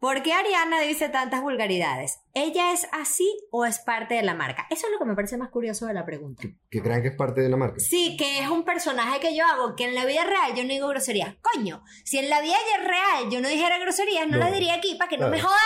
¿Por 0.00 0.22
qué 0.22 0.32
Ariana 0.32 0.80
dice 0.80 1.10
tantas 1.10 1.42
vulgaridades? 1.42 2.20
¿Ella 2.32 2.72
es 2.72 2.88
así 2.90 3.30
o 3.50 3.66
es 3.66 3.80
parte 3.80 4.14
de 4.14 4.22
la 4.22 4.32
marca? 4.34 4.66
Eso 4.70 4.86
es 4.86 4.92
lo 4.94 4.98
que 4.98 5.04
me 5.04 5.14
parece 5.14 5.36
más 5.36 5.50
curioso 5.50 5.84
de 5.86 5.92
la 5.92 6.06
pregunta. 6.06 6.42
Que 6.70 6.80
crean 6.80 7.02
que 7.02 7.08
es 7.08 7.14
parte 7.16 7.42
de 7.42 7.50
la 7.50 7.58
marca. 7.58 7.76
Sí, 7.80 8.16
que 8.16 8.38
es 8.38 8.48
un 8.48 8.64
personaje 8.64 9.20
que 9.20 9.36
yo 9.36 9.44
hago, 9.44 9.76
que 9.76 9.84
en 9.84 9.94
la 9.94 10.06
vida 10.06 10.24
real 10.24 10.54
yo 10.56 10.62
no 10.62 10.70
digo 10.70 10.88
groserías. 10.88 11.36
Coño, 11.42 11.84
si 12.04 12.16
en 12.18 12.30
la 12.30 12.40
vida 12.40 12.56
real 12.82 13.30
yo 13.30 13.42
no 13.42 13.48
dijera 13.50 13.78
groserías, 13.78 14.26
no, 14.26 14.38
No. 14.38 14.44
las 14.44 14.52
diría 14.54 14.74
aquí 14.74 14.94
para 14.94 15.10
que 15.10 15.18
no 15.18 15.28
me 15.28 15.38
jodan 15.38 15.58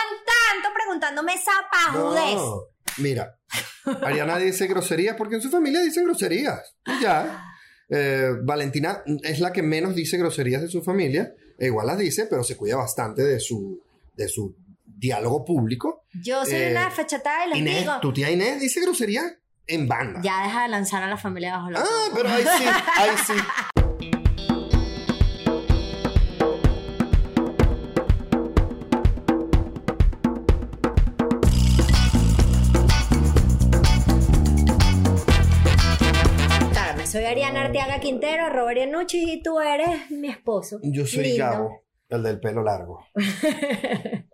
tanto 0.51 0.69
preguntándome 0.75 1.33
esa 1.33 1.53
pajudez. 1.71 2.35
No, 2.35 2.61
mira, 2.97 3.39
Ariana 4.03 4.37
dice 4.37 4.67
groserías 4.67 5.15
porque 5.15 5.35
en 5.35 5.41
su 5.41 5.49
familia 5.49 5.79
dicen 5.79 6.03
groserías. 6.03 6.75
Y 6.85 7.01
ya. 7.01 7.41
Eh, 7.87 8.31
Valentina 8.43 9.01
es 9.23 9.39
la 9.39 9.53
que 9.53 9.61
menos 9.61 9.95
dice 9.95 10.17
groserías 10.17 10.61
de 10.61 10.67
su 10.67 10.83
familia. 10.83 11.33
E 11.57 11.67
igual 11.67 11.87
las 11.87 11.97
dice, 11.97 12.25
pero 12.29 12.43
se 12.43 12.57
cuida 12.57 12.75
bastante 12.75 13.23
de 13.23 13.39
su, 13.39 13.81
de 14.15 14.27
su 14.27 14.55
diálogo 14.85 15.43
público. 15.45 16.03
Yo 16.23 16.45
soy 16.45 16.55
Eh, 16.55 16.71
una 16.71 16.89
fechatada 16.91 17.45
y 17.45 17.49
les 17.49 17.57
Inés, 17.59 17.79
digo, 17.81 17.93
tu 18.01 18.13
tía 18.13 18.31
Inés 18.31 18.59
dice 18.61 18.81
groserías 18.81 19.25
en 19.67 19.87
banda. 19.87 20.21
ya 20.23 20.43
deja 20.43 20.63
de 20.63 20.69
lanzar 20.69 21.03
a 21.03 21.07
la 21.07 21.17
familia 21.17 21.57
bajo 21.57 21.71
la 21.71 21.79
Ah, 21.79 22.09
pero 22.15 22.29
ahí 22.29 22.43
sí, 22.43 22.63
ahí 22.97 23.09
sí. 23.25 23.33
Soy 37.05 37.23
Ariana 37.23 37.61
Arteaga 37.61 37.99
Quintero, 38.01 38.49
Robert 38.49 38.77
Yanucci 38.79 39.31
y 39.31 39.41
tú 39.41 39.59
eres 39.61 40.11
mi 40.11 40.27
esposo. 40.27 40.79
Yo 40.83 41.05
soy 41.05 41.23
Lindo. 41.23 41.45
Gabo, 41.45 41.84
el 42.15 42.23
del 42.23 42.39
pelo 42.39 42.63
largo. 42.63 43.05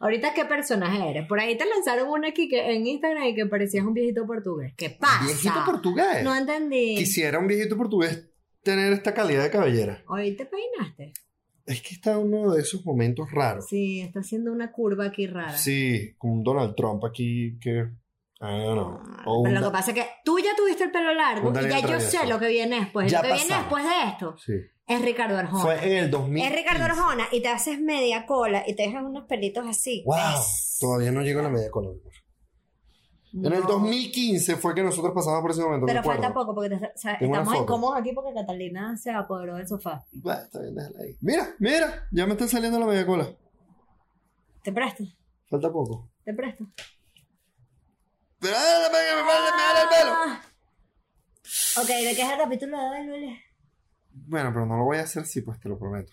Ahorita, 0.00 0.32
¿qué 0.32 0.44
personaje 0.46 1.10
eres? 1.10 1.26
Por 1.26 1.40
ahí 1.40 1.58
te 1.58 1.66
lanzaron 1.66 2.08
una 2.08 2.28
aquí 2.28 2.48
que, 2.48 2.74
en 2.74 2.86
Instagram 2.86 3.24
y 3.24 3.34
que 3.34 3.46
parecías 3.46 3.84
un 3.84 3.92
viejito 3.92 4.26
portugués. 4.26 4.72
¿Qué 4.76 4.90
pasa? 4.90 5.24
Viejito 5.24 5.62
portugués. 5.66 6.24
No 6.24 6.34
entendí. 6.34 6.96
Quisiera 6.96 7.38
un 7.38 7.46
viejito 7.46 7.76
portugués 7.76 8.30
tener 8.62 8.92
esta 8.92 9.12
calidad 9.12 9.42
de 9.42 9.50
cabellera. 9.50 10.02
Hoy 10.08 10.36
te 10.36 10.46
peinaste. 10.46 11.12
Es 11.66 11.82
que 11.82 11.94
está 11.94 12.18
uno 12.18 12.52
de 12.52 12.62
esos 12.62 12.84
momentos 12.84 13.30
raros. 13.30 13.66
Sí, 13.68 14.00
está 14.00 14.20
haciendo 14.20 14.52
una 14.52 14.72
curva 14.72 15.06
aquí 15.06 15.26
rara. 15.26 15.56
Sí, 15.56 16.14
con 16.16 16.30
un 16.32 16.42
Donald 16.42 16.74
Trump 16.74 17.04
aquí 17.04 17.58
que. 17.60 17.70
I 18.42 18.64
don't 18.64 18.72
know. 18.72 18.98
Ah, 19.04 19.22
Pero 19.24 19.34
un 19.34 19.54
lo 19.54 19.66
que 19.66 19.70
pasa 19.70 19.90
es 19.90 19.98
que 19.98 20.06
tú 20.24 20.38
ya 20.38 20.56
tuviste 20.56 20.84
el 20.84 20.90
pelo 20.90 21.12
largo 21.12 21.52
y 21.52 21.68
ya 21.68 21.80
yo 21.80 22.00
sé 22.00 22.26
lo 22.26 22.40
que 22.40 22.48
viene 22.48 22.80
después. 22.80 23.12
Ya 23.12 23.18
lo 23.18 23.28
que 23.28 23.34
viene 23.34 23.54
después 23.54 23.84
de 23.84 24.08
esto 24.08 24.34
Sí. 24.38 24.54
Es 24.94 25.02
Ricardo 25.02 25.36
Arjona. 25.38 25.62
Fue 25.62 25.84
en 25.86 26.04
el 26.04 26.10
2000. 26.10 26.44
Es 26.44 26.52
Ricardo 26.54 26.84
Arjona 26.84 27.28
y 27.32 27.40
te 27.42 27.48
haces 27.48 27.80
media 27.80 28.26
cola 28.26 28.64
y 28.66 28.74
te 28.74 28.82
dejas 28.84 29.02
unos 29.04 29.24
pelitos 29.24 29.66
así. 29.68 30.02
¡Wow! 30.06 30.16
Es- 30.38 30.78
Todavía 30.80 31.10
no 31.12 31.22
llego 31.22 31.40
a 31.40 31.44
la 31.44 31.48
media 31.50 31.70
color. 31.70 31.96
En 33.32 33.44
el 33.46 33.60
No. 33.60 33.66
2015 33.68 34.56
fue 34.56 34.74
que 34.74 34.82
nosotros 34.82 35.12
pasamos 35.14 35.40
por 35.42 35.52
ese 35.52 35.62
momento. 35.62 35.86
Pero 35.86 36.02
falta 36.02 36.32
poco 36.34 36.52
porque 36.54 36.74
o 36.74 36.78
sea, 36.96 37.12
estamos 37.14 37.54
incómodos 37.54 37.96
aquí 38.00 38.12
porque 38.12 38.34
Catalina 38.34 38.96
se 38.96 39.10
apoderó 39.12 39.54
del 39.56 39.68
sofá. 39.68 40.04
Bah, 40.12 40.42
está 40.44 40.60
bien, 40.60 40.74
déjala 40.74 40.98
ahí. 41.04 41.16
Mira, 41.20 41.54
mira, 41.60 42.08
ya 42.10 42.26
me 42.26 42.32
está 42.32 42.48
saliendo 42.48 42.80
la 42.80 42.86
media 42.86 43.06
cola. 43.06 43.28
Te 44.64 44.72
presto, 44.72 45.04
Falta 45.48 45.70
poco. 45.70 46.08
te 46.24 46.34
presto. 46.34 46.64
Pero 48.40 48.56
me, 48.90 48.98
el 48.98 49.88
pelo. 49.88 50.12
Ok, 51.82 51.86
¿de 51.88 52.14
qué 52.16 52.22
es 52.22 52.30
el 52.30 52.38
capítulo 52.38 52.78
de 52.78 52.84
hoy, 52.84 53.06
Luis? 53.06 53.38
Bueno, 54.12 54.50
pero 54.52 54.66
no 54.66 54.76
lo 54.76 54.84
voy 54.84 54.98
a 54.98 55.02
hacer 55.02 55.22
así, 55.22 55.42
pues 55.42 55.58
te 55.60 55.68
lo 55.68 55.78
prometo. 55.78 56.12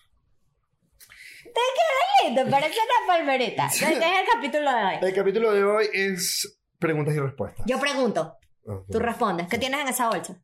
Lindo, 2.23 2.49
parece 2.49 2.73
una 2.79 3.07
palmerita. 3.07 3.67
¿De 3.71 3.79
qué 3.79 3.85
es 3.85 4.19
el 4.19 4.27
capítulo 4.33 4.71
de 4.71 4.83
hoy? 4.83 4.95
El 5.01 5.13
capítulo 5.13 5.53
de 5.53 5.63
hoy 5.63 5.89
es 5.93 6.59
preguntas 6.79 7.15
y 7.15 7.19
respuestas. 7.19 7.65
Yo 7.67 7.79
pregunto, 7.79 8.37
Ah, 8.67 8.81
tú 8.91 8.99
respondes. 8.99 9.47
¿Qué 9.47 9.57
tienes 9.57 9.79
en 9.79 9.87
esa 9.87 10.09
bolsa? 10.09 10.37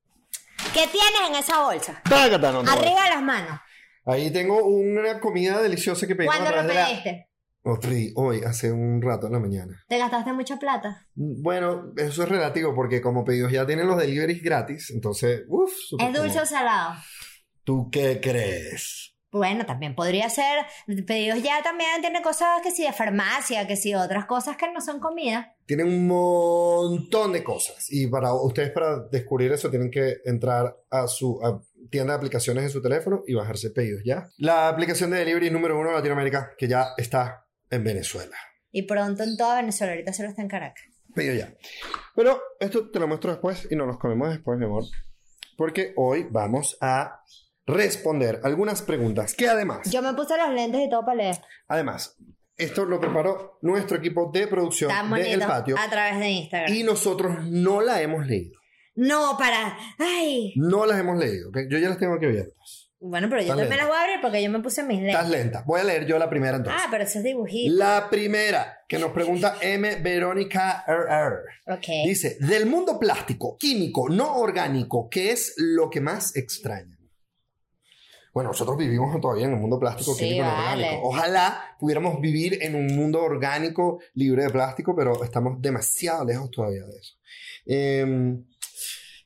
¿Qué 0.73 0.87
tienes 0.87 1.29
en 1.29 1.35
esa 1.35 1.61
bolsa? 1.61 2.01
Tácata, 2.09 2.51
no, 2.51 2.63
no. 2.63 2.71
Arriba 2.71 3.03
de 3.03 3.09
las 3.09 3.21
manos. 3.21 3.59
Ahí 4.05 4.31
tengo 4.31 4.63
una 4.63 5.19
comida 5.19 5.61
deliciosa 5.61 6.07
que 6.07 6.15
pedí 6.15 6.27
¿Cuándo 6.27 6.51
lo 6.51 6.65
pediste? 6.67 7.29
Hoy, 8.15 8.41
hace 8.45 8.71
un 8.71 9.01
rato 9.01 9.27
en 9.27 9.33
la 9.33 9.39
mañana. 9.39 9.83
¿Te 9.87 9.97
gastaste 9.97 10.33
mucha 10.33 10.57
plata? 10.57 11.07
Bueno, 11.15 11.93
eso 11.95 12.23
es 12.23 12.29
relativo 12.29 12.75
porque 12.75 13.01
como 13.01 13.23
pedidos 13.23 13.51
ya 13.53 13.65
tienen 13.65 13.87
los 13.87 13.97
deliveries 13.97 14.43
gratis, 14.43 14.91
entonces, 14.91 15.43
uff. 15.47 15.71
¿Es 15.97 16.13
dulce 16.13 16.41
o 16.41 16.45
salado? 16.45 16.95
¿Tú 17.63 17.89
qué 17.91 18.19
crees? 18.21 19.13
Bueno, 19.33 19.65
también 19.65 19.95
podría 19.95 20.29
ser. 20.29 20.65
Pedidos 21.07 21.41
ya 21.41 21.63
también 21.63 22.01
tiene 22.01 22.21
cosas 22.21 22.61
que 22.61 22.69
sí 22.69 22.83
de 22.83 22.93
farmacia, 22.93 23.65
que 23.65 23.75
sí 23.75 23.95
otras 23.95 24.25
cosas 24.25 24.57
que 24.57 24.71
no 24.71 24.79
son 24.79 24.99
comida. 24.99 25.55
Tienen 25.65 25.87
un 25.87 26.07
montón 26.07 27.33
de 27.33 27.43
cosas 27.43 27.87
y 27.89 28.05
para 28.07 28.33
ustedes 28.35 28.69
para 28.69 28.99
descubrir 29.11 29.51
eso 29.51 29.71
tienen 29.71 29.89
que 29.89 30.17
entrar 30.25 30.77
a 30.91 31.07
su 31.07 31.39
a 31.43 31.59
tienda 31.89 32.13
de 32.13 32.17
aplicaciones 32.17 32.65
en 32.65 32.69
su 32.69 32.81
teléfono 32.81 33.23
y 33.25 33.33
bajarse 33.33 33.71
pedidos 33.71 34.03
ya. 34.05 34.29
La 34.37 34.67
aplicación 34.67 35.09
de 35.09 35.17
delivery 35.17 35.49
número 35.49 35.79
uno 35.79 35.89
de 35.89 35.95
Latinoamérica 35.95 36.51
que 36.55 36.67
ya 36.67 36.89
está 36.97 37.47
en 37.71 37.83
Venezuela. 37.83 38.37
Y 38.71 38.83
pronto 38.83 39.23
en 39.23 39.35
toda 39.35 39.55
Venezuela, 39.55 39.93
ahorita 39.93 40.13
solo 40.13 40.29
está 40.29 40.43
en 40.43 40.47
Caracas. 40.47 40.83
Pedido 41.15 41.33
ya. 41.35 41.53
Pero 42.15 42.39
esto 42.59 42.91
te 42.91 42.99
lo 42.99 43.07
muestro 43.07 43.31
después 43.31 43.67
y 43.71 43.75
nos 43.75 43.87
los 43.87 43.97
comemos 43.97 44.29
después, 44.29 44.59
mi 44.59 44.65
amor. 44.65 44.83
Porque 45.57 45.93
hoy 45.95 46.27
vamos 46.29 46.77
a 46.81 47.23
responder 47.65 48.39
algunas 48.43 48.81
preguntas 48.81 49.33
que 49.35 49.47
además, 49.47 49.89
Yo 49.89 50.01
me 50.01 50.13
puse 50.13 50.37
los 50.37 50.53
lentes 50.53 50.81
y 50.81 50.89
todo 50.89 51.05
para 51.05 51.15
leer. 51.17 51.37
además, 51.67 52.15
esto 52.57 52.85
lo 52.85 52.99
preparó 52.99 53.57
nuestro 53.61 53.97
equipo 53.97 54.29
de 54.33 54.47
producción 54.47 54.91
de 55.13 55.33
El. 55.33 55.39
Patio 55.39 55.75
A 55.79 55.89
través 55.89 56.19
de 56.19 56.29
Instagram. 56.29 56.73
y 56.73 56.83
nosotros 56.83 57.45
no 57.45 57.81
la 57.81 58.01
hemos 58.01 58.27
leído. 58.27 58.59
No, 58.95 59.35
para. 59.39 59.75
Ay. 59.97 60.53
No 60.55 60.85
las 60.85 60.99
hemos 60.99 61.17
leído, 61.17 61.49
¿ok? 61.49 61.57
Yo 61.69 61.79
ya 61.79 61.89
las 61.89 61.97
tengo 61.97 62.13
aquí 62.13 62.25
abiertas. 62.25 62.91
Bueno, 62.99 63.27
pero 63.27 63.41
yo 63.41 63.47
también 63.49 63.67
lenta. 63.69 63.83
las 63.83 63.87
voy 63.89 63.97
a 63.97 64.01
abrir 64.01 64.21
porque 64.21 64.41
yo 64.43 64.49
me 64.51 64.59
puse 64.59 64.83
mis 64.83 65.01
Estás 65.01 65.23
lentes. 65.27 65.39
lenta. 65.45 65.63
Voy 65.65 65.81
a 65.81 65.83
leer 65.83 66.05
yo 66.05 66.17
la 66.19 66.29
primera 66.29 66.55
entonces. 66.57 66.81
Ah, 66.85 66.87
pero 66.91 67.03
eso 67.03 67.17
es 67.17 67.23
dibujito. 67.25 67.75
La 67.75 68.07
primera 68.09 68.77
que 68.87 68.99
nos 68.99 69.11
pregunta 69.11 69.57
M. 69.61 69.95
Verónica 69.97 70.85
RR. 70.87 71.39
Ok. 71.75 71.85
Dice, 72.05 72.37
del 72.39 72.65
mundo 72.67 72.99
plástico, 72.99 73.57
químico, 73.57 74.07
no 74.09 74.35
orgánico, 74.37 75.09
¿qué 75.09 75.31
es 75.31 75.55
lo 75.57 75.89
que 75.89 75.99
más 75.99 76.35
extrañan? 76.37 76.92
Bueno, 78.33 78.49
nosotros 78.49 78.77
vivimos 78.77 79.19
todavía 79.21 79.45
en 79.45 79.53
un 79.53 79.61
mundo 79.61 79.79
plástico, 79.79 80.13
Sí, 80.15 80.25
químico, 80.25 80.45
no 80.45 80.51
vale. 80.51 80.83
orgánico. 80.85 81.07
Ojalá 81.07 81.75
pudiéramos 81.79 82.19
vivir 82.19 82.57
en 82.63 82.75
un 82.75 82.87
mundo 82.87 83.21
orgánico, 83.21 83.99
libre 84.15 84.43
de 84.43 84.49
plástico, 84.49 84.95
pero 84.95 85.23
estamos 85.23 85.61
demasiado 85.61 86.25
lejos 86.25 86.49
todavía 86.49 86.83
de 86.83 86.97
eso. 86.97 87.13
Eh, 87.65 88.35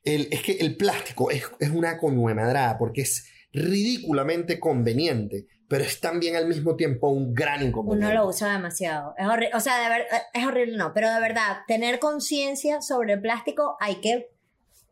el- 0.03 0.27
es 0.31 0.41
que 0.41 0.53
el 0.59 0.75
plástico 0.75 1.31
es, 1.31 1.43
es 1.59 1.69
una 1.69 1.97
coñuemadrada 1.97 2.77
porque 2.77 3.01
es 3.01 3.29
ridículamente 3.53 4.59
conveniente, 4.59 5.47
pero 5.69 5.83
es 5.83 5.99
también 5.99 6.35
al 6.35 6.47
mismo 6.47 6.75
tiempo 6.75 7.09
un 7.09 7.33
gran 7.33 7.65
inconveniente. 7.65 8.13
Uno 8.13 8.23
lo 8.23 8.29
usa 8.29 8.51
demasiado. 8.53 9.13
Es 9.17 9.25
horrible. 9.27 9.51
O 9.55 9.59
sea, 9.59 9.81
de 9.83 9.89
ver- 9.89 10.07
es 10.33 10.45
horrible, 10.45 10.77
no. 10.77 10.93
Pero 10.93 11.13
de 11.13 11.19
verdad, 11.19 11.57
tener 11.67 11.99
conciencia 11.99 12.81
sobre 12.81 13.13
el 13.13 13.21
plástico 13.21 13.75
hay 13.79 13.95
que 13.95 14.29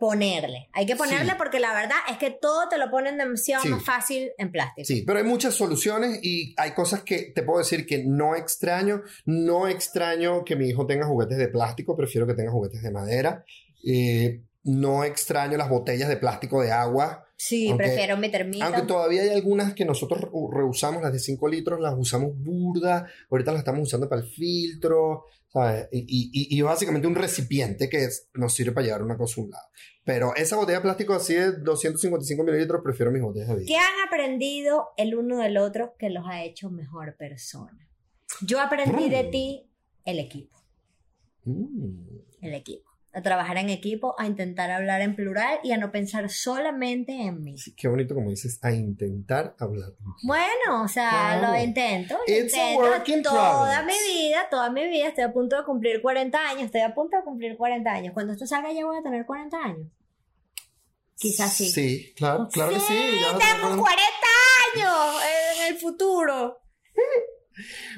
ponerle. 0.07 0.69
Hay 0.73 0.85
que 0.85 0.95
ponerle 0.95 1.31
Sí. 1.31 1.37
porque 1.37 1.59
la 1.59 1.73
verdad 1.73 1.97
es 2.09 2.17
que 2.17 2.31
todo 2.31 2.69
te 2.69 2.77
lo 2.77 2.89
ponen 2.91 3.17
demasiado 3.17 3.63
Sí. 3.63 3.69
más 3.69 3.83
fácil 3.83 4.31
en 4.37 4.51
plástico. 4.51 4.85
Sí, 4.85 5.03
pero 5.05 5.19
hay 5.19 5.25
muchas 5.25 5.53
soluciones 5.55 6.19
y 6.21 6.53
hay 6.57 6.71
cosas 6.71 7.01
que 7.03 7.31
te 7.33 7.41
puedo 7.43 7.59
decir 7.59 7.85
que 7.85 8.03
no 8.05 8.35
extraño. 8.35 9.01
No 9.25 9.67
extraño 9.67 10.43
que 10.45 10.55
mi 10.55 10.67
hijo 10.69 10.85
tenga 10.85 11.05
juguetes 11.07 11.37
de 11.37 11.47
plástico, 11.47 11.95
prefiero 11.97 12.27
que 12.27 12.33
tenga 12.35 12.51
juguetes 12.51 12.81
de 12.83 12.91
madera. 12.91 13.43
Eh, 13.85 14.41
no 14.63 15.03
extraño 15.03 15.57
las 15.57 15.69
botellas 15.69 16.09
de 16.09 16.17
plástico 16.17 16.61
de 16.61 16.71
agua. 16.71 17.24
Sí, 17.37 17.69
Aunque- 17.69 17.85
prefiero 17.85 18.17
mi 18.17 18.29
termita. 18.31 18.65
Aunque 18.65 18.83
todavía 18.83 19.21
hay 19.23 19.29
algunas 19.29 19.73
que 19.73 19.83
nosotros 19.85 20.21
re- 20.21 20.29
reusamos, 20.51 21.01
las 21.01 21.11
de 21.11 21.19
5 21.19 21.47
litros, 21.49 21.79
las 21.81 21.93
usamos 21.97 22.31
burda. 22.37 23.07
Ahorita 23.29 23.51
las 23.51 23.59
estamos 23.59 23.81
usando 23.81 24.07
para 24.07 24.21
el 24.21 24.27
filtro, 24.29 25.25
¿sabes? 25.51 25.87
Y, 25.91 26.31
y- 26.57 26.61
básicamente 26.61 27.07
un 27.07 27.15
recipiente 27.15 27.89
que 27.89 28.05
es- 28.05 28.29
nos 28.33 28.53
sirve 28.53 28.71
para 28.71 28.85
llevar 28.85 29.03
una 29.03 29.17
cosa 29.17 29.41
a 29.41 29.43
un 29.43 29.51
lado. 29.51 29.67
Pero 30.05 30.35
esa 30.35 30.55
botella 30.55 30.77
de 30.77 30.83
plástico 30.83 31.13
así 31.13 31.33
de 31.33 31.51
255 31.57 32.43
mililitros, 32.43 32.81
prefiero 32.83 33.11
mis 33.11 33.21
botellas 33.21 33.49
de 33.49 33.55
vidrio. 33.55 33.75
¿Qué 33.75 33.77
han 33.81 34.07
aprendido 34.07 34.89
el 34.97 35.15
uno 35.15 35.39
del 35.39 35.57
otro 35.57 35.95
que 35.97 36.09
los 36.09 36.25
ha 36.27 36.43
hecho 36.43 36.69
mejor 36.69 37.15
persona? 37.17 37.89
Yo 38.41 38.61
aprendí 38.61 39.09
de 39.09 39.23
Mm. 39.23 39.31
ti 39.31 39.69
el 40.05 40.19
equipo. 40.19 40.57
Mm. 41.43 42.19
El 42.41 42.53
equipo. 42.53 42.89
A 43.17 43.21
trabajar 43.21 43.57
en 43.57 43.69
equipo, 43.69 44.13
a 44.19 44.25
intentar 44.27 44.69
hablar 44.71 44.99
en 45.01 45.15
plural 45.15 45.59
y 45.63 45.71
a 45.71 45.77
no 45.77 45.89
pensar 45.89 46.29
solamente 46.29 47.13
en 47.13 47.41
mí. 47.43 47.57
Sí, 47.57 47.73
qué 47.73 47.87
bonito 47.87 48.13
como 48.13 48.29
dices, 48.29 48.59
a 48.61 48.73
intentar 48.73 49.55
hablar. 49.57 49.93
Bueno, 50.23 50.83
o 50.83 50.87
sea, 50.89 51.09
Claro. 51.39 51.53
lo 51.53 51.63
intento. 51.63 52.15
lo 52.27 52.33
It's 52.33 52.53
a 52.53 52.71
intento 52.71 52.77
work 52.81 53.07
in 53.07 53.23
toda 53.23 53.83
mi 53.83 53.93
vida, 54.13 54.47
toda 54.51 54.69
mi 54.69 54.85
vida. 54.89 55.07
Estoy 55.07 55.23
a 55.23 55.31
punto 55.31 55.55
de 55.57 55.63
cumplir 55.63 56.01
40 56.01 56.49
años. 56.49 56.63
Estoy 56.63 56.81
a 56.81 56.93
punto 56.93 57.15
de 57.15 57.23
cumplir 57.23 57.55
40 57.55 57.89
años. 57.89 58.13
Cuando 58.13 58.33
esto 58.33 58.45
salga, 58.45 58.73
ya 58.73 58.85
voy 58.85 58.97
a 58.97 59.01
tener 59.01 59.25
40 59.25 59.57
años. 59.63 59.87
Quizás 61.17 61.53
sí. 61.53 61.69
Sí, 61.69 62.13
claro, 62.17 62.49
claro 62.51 62.73
que 62.73 62.79
sí. 62.81 62.93
ya 63.21 63.29
a 63.29 63.39
tengo 63.39 63.69
tener- 63.69 63.77
40 63.79 64.27
años 64.75 65.21
en 65.57 65.73
el 65.73 65.79
futuro. 65.79 66.57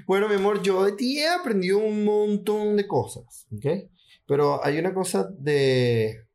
Bueno, 0.05 0.29
mi 0.29 0.35
amor, 0.35 0.61
yo 0.61 0.83
de 0.85 0.91
ti 0.91 1.17
he 1.19 1.27
aprendido 1.27 1.79
un 1.79 2.05
montón 2.05 2.77
de 2.77 2.85
cosas, 2.87 3.47
¿ok? 3.51 3.65
Pero 4.27 4.63
hay 4.63 4.77
una 4.77 4.93
cosa 4.93 5.27
de... 5.39 6.27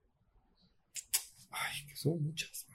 Ay, 1.50 1.86
que 1.86 1.94
son 1.94 2.22
muchas. 2.22 2.66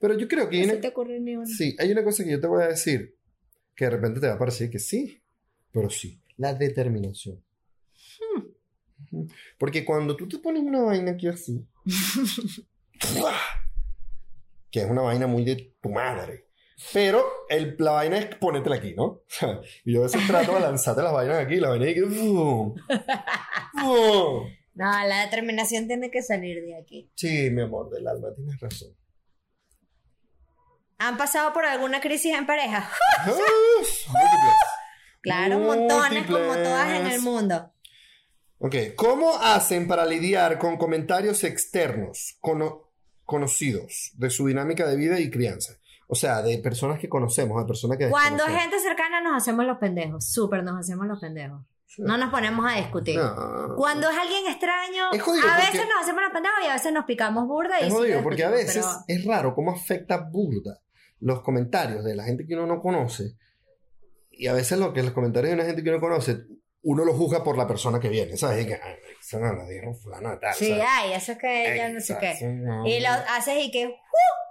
Pero 0.00 0.18
yo 0.18 0.26
creo 0.26 0.50
que 0.50 0.56
hay 0.56 0.62
¿No 0.62 0.72
una... 0.72 0.74
se 0.74 0.80
te 0.80 0.88
ocurre 0.88 1.20
ni 1.20 1.36
una? 1.36 1.46
Sí, 1.46 1.76
hay 1.78 1.92
una 1.92 2.02
cosa 2.02 2.24
que 2.24 2.32
yo 2.32 2.40
te 2.40 2.48
voy 2.48 2.64
a 2.64 2.68
decir 2.68 3.16
que 3.76 3.84
de 3.84 3.90
repente 3.92 4.18
te 4.20 4.26
va 4.26 4.34
a 4.34 4.38
parecer 4.38 4.68
que 4.68 4.80
sí, 4.80 5.22
pero 5.70 5.88
sí, 5.88 6.20
la 6.36 6.54
determinación. 6.54 7.42
Ujú. 9.12 9.28
Porque 9.58 9.84
cuando 9.84 10.16
tú 10.16 10.26
te 10.28 10.38
pones 10.38 10.62
una 10.64 10.82
vaina 10.82 11.12
aquí 11.12 11.28
así, 11.28 11.64
que 14.70 14.80
es 14.80 14.90
una 14.90 15.02
vaina 15.02 15.28
muy 15.28 15.44
de 15.44 15.76
tu 15.80 15.90
madre, 15.90 16.48
pero 16.92 17.24
el, 17.48 17.76
la 17.78 17.92
vaina 17.92 18.18
es 18.18 18.34
ponértela 18.36 18.76
aquí, 18.76 18.94
¿no? 18.94 19.22
y 19.84 19.92
yo 19.94 20.00
a 20.00 20.04
veces 20.04 20.26
trato 20.26 20.54
de 20.54 20.60
lanzarte 20.60 21.02
las 21.02 21.12
vainas 21.12 21.44
aquí, 21.44 21.56
la 21.56 21.70
vaina 21.70 21.88
y 21.88 21.94
que... 21.94 22.02
¡fum! 22.02 22.74
¡fum! 23.80 24.48
No, 24.74 25.06
la 25.06 25.24
determinación 25.24 25.86
tiene 25.86 26.10
que 26.10 26.22
salir 26.22 26.62
de 26.62 26.76
aquí. 26.76 27.10
Sí, 27.14 27.50
mi 27.50 27.62
amor, 27.62 27.90
del 27.90 28.06
alma, 28.08 28.28
tienes 28.34 28.58
razón. 28.58 28.88
¿Han 30.98 31.16
pasado 31.16 31.52
por 31.52 31.64
alguna 31.64 32.00
crisis 32.00 32.32
en 32.34 32.46
pareja? 32.46 32.88
Uf, 33.26 34.08
múltiples. 34.08 34.54
Claro, 35.20 35.58
montones 35.58 36.26
como 36.26 36.54
todas 36.54 36.88
en 37.00 37.06
el 37.06 37.20
mundo. 37.20 37.72
Ok, 38.58 38.76
¿cómo 38.96 39.36
hacen 39.36 39.88
para 39.88 40.06
lidiar 40.06 40.58
con 40.58 40.76
comentarios 40.76 41.42
externos, 41.44 42.36
cono- 42.40 42.92
conocidos, 43.24 44.12
de 44.14 44.30
su 44.30 44.46
dinámica 44.46 44.86
de 44.86 44.96
vida 44.96 45.18
y 45.18 45.30
crianza? 45.30 45.74
O 46.12 46.14
sea, 46.14 46.42
de 46.42 46.58
personas 46.58 46.98
que 46.98 47.08
conocemos, 47.08 47.58
de 47.58 47.66
personas 47.66 47.96
que 47.96 48.10
Cuando 48.10 48.44
es 48.44 48.54
gente 48.54 48.78
cercana 48.80 49.22
nos 49.22 49.34
hacemos 49.34 49.64
los 49.64 49.78
pendejos, 49.78 50.30
súper 50.30 50.62
nos 50.62 50.78
hacemos 50.78 51.06
los 51.06 51.18
pendejos. 51.18 51.62
No 51.96 52.18
nos 52.18 52.28
ponemos 52.28 52.70
a 52.70 52.76
discutir. 52.76 53.16
No. 53.18 53.74
Cuando 53.76 54.10
es 54.10 54.18
alguien 54.18 54.46
extraño, 54.46 55.10
Es 55.10 55.22
a 55.22 55.56
veces 55.56 55.86
nos 55.88 56.02
hacemos 56.02 56.22
los 56.22 56.32
pendejos 56.32 56.58
y 56.64 56.66
a 56.68 56.74
veces 56.74 56.92
nos 56.92 57.06
picamos 57.06 57.48
burda 57.48 57.80
y 57.80 57.86
Es 57.86 57.94
jodido, 57.94 58.22
porque 58.22 58.44
a 58.44 58.50
veces 58.50 58.84
pero- 58.84 59.04
es 59.20 59.24
raro 59.24 59.54
cómo 59.54 59.70
afecta 59.72 60.18
burda 60.18 60.80
los 61.20 61.40
comentarios 61.40 62.04
de 62.04 62.14
la 62.14 62.24
gente 62.24 62.44
que 62.46 62.56
uno 62.56 62.66
no 62.66 62.82
conoce. 62.82 63.38
Y 64.30 64.48
a 64.48 64.52
veces 64.52 64.78
lo 64.78 64.92
que 64.92 65.02
los 65.02 65.12
comentarios 65.12 65.48
de 65.52 65.54
una 65.54 65.64
gente 65.64 65.82
que 65.82 65.88
uno 65.88 66.00
conoce, 66.00 66.44
uno 66.82 67.04
lo 67.04 67.14
juzga 67.14 67.44
por 67.44 67.56
la 67.56 67.66
persona 67.66 68.00
que 68.00 68.08
viene, 68.08 68.36
¿sabes? 68.36 68.64
Y 68.64 68.66
que, 68.66 68.74
ay, 68.74 68.96
esa 69.20 69.38
no 69.38 69.52
la 69.54 69.66
dijo 69.66 69.94
fulano 69.94 70.38
tal. 70.38 70.54
Sí, 70.54 70.68
¿sabes? 70.68 70.84
ay, 70.88 71.12
eso 71.12 71.32
es 71.32 71.38
que 71.38 71.74
ella 71.74 71.88
no 71.90 72.00
sé 72.00 72.16
qué. 72.20 72.44
No. 72.46 72.86
Y 72.86 73.00
lo 73.00 73.08
haces 73.08 73.54
y 73.64 73.70
que... 73.70 73.94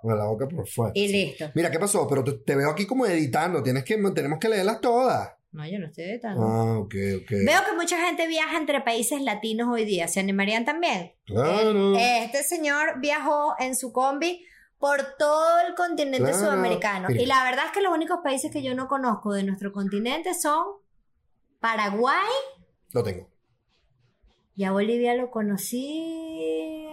Con 0.01 0.17
la 0.17 0.25
boca 0.25 0.47
por 0.47 0.67
fuera. 0.67 0.91
Y 0.95 1.07
sí. 1.07 1.13
listo. 1.27 1.51
Mira, 1.53 1.69
¿qué 1.69 1.77
pasó? 1.77 2.07
Pero 2.07 2.23
te, 2.23 2.31
te 2.33 2.55
veo 2.55 2.71
aquí 2.71 2.87
como 2.87 3.05
editando. 3.05 3.61
Tienes 3.61 3.83
que, 3.83 3.97
tenemos 4.15 4.39
que 4.39 4.49
leerlas 4.49 4.81
todas. 4.81 5.33
No, 5.51 5.67
yo 5.67 5.77
no 5.77 5.87
estoy 5.87 6.05
editando. 6.05 6.41
Ah, 6.41 6.79
ok, 6.79 6.95
ok. 7.23 7.29
Veo 7.45 7.59
que 7.65 7.73
mucha 7.75 7.97
gente 8.05 8.25
viaja 8.27 8.57
entre 8.57 8.81
países 8.81 9.21
latinos 9.21 9.67
hoy 9.69 9.83
día. 9.85 10.07
¿Se 10.07 10.19
animarían 10.21 10.65
también? 10.65 11.13
Claro. 11.25 11.95
Eh, 11.97 12.23
Este 12.23 12.41
señor 12.43 12.99
viajó 12.99 13.53
en 13.59 13.75
su 13.75 13.91
combi 13.91 14.43
por 14.79 14.97
todo 15.19 15.59
el 15.67 15.75
continente 15.75 16.31
Claro. 16.31 16.37
sudamericano. 16.39 17.09
Mira. 17.09 17.21
Y 17.21 17.25
la 17.27 17.43
verdad 17.43 17.65
es 17.67 17.71
que 17.71 17.81
los 17.81 17.93
únicos 17.93 18.19
países 18.23 18.49
que 18.49 18.63
yo 18.63 18.73
no 18.73 18.87
conozco 18.87 19.33
de 19.33 19.43
nuestro 19.43 19.71
continente 19.71 20.33
son 20.33 20.63
Paraguay. 21.61 22.27
Lo 22.91 23.03
tengo. 23.03 23.29
Ya 24.55 24.71
Bolivia 24.71 25.15
lo 25.15 25.31
conocí. 25.31 26.87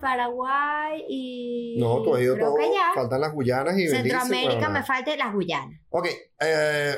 Paraguay 0.00 1.04
y. 1.08 1.76
No, 1.78 2.02
tú 2.02 2.14
has 2.14 2.22
ido 2.22 2.36
todo. 2.36 2.56
Faltan 2.94 3.20
las 3.20 3.32
Guyanas 3.32 3.74
y 3.74 3.86
Belice, 3.86 3.96
Centroamérica 4.02 4.54
bueno, 4.54 4.70
me 4.70 4.82
falta 4.82 5.16
las 5.16 5.32
Guyanas. 5.32 5.80
Ok, 5.90 6.08
eh, 6.40 6.96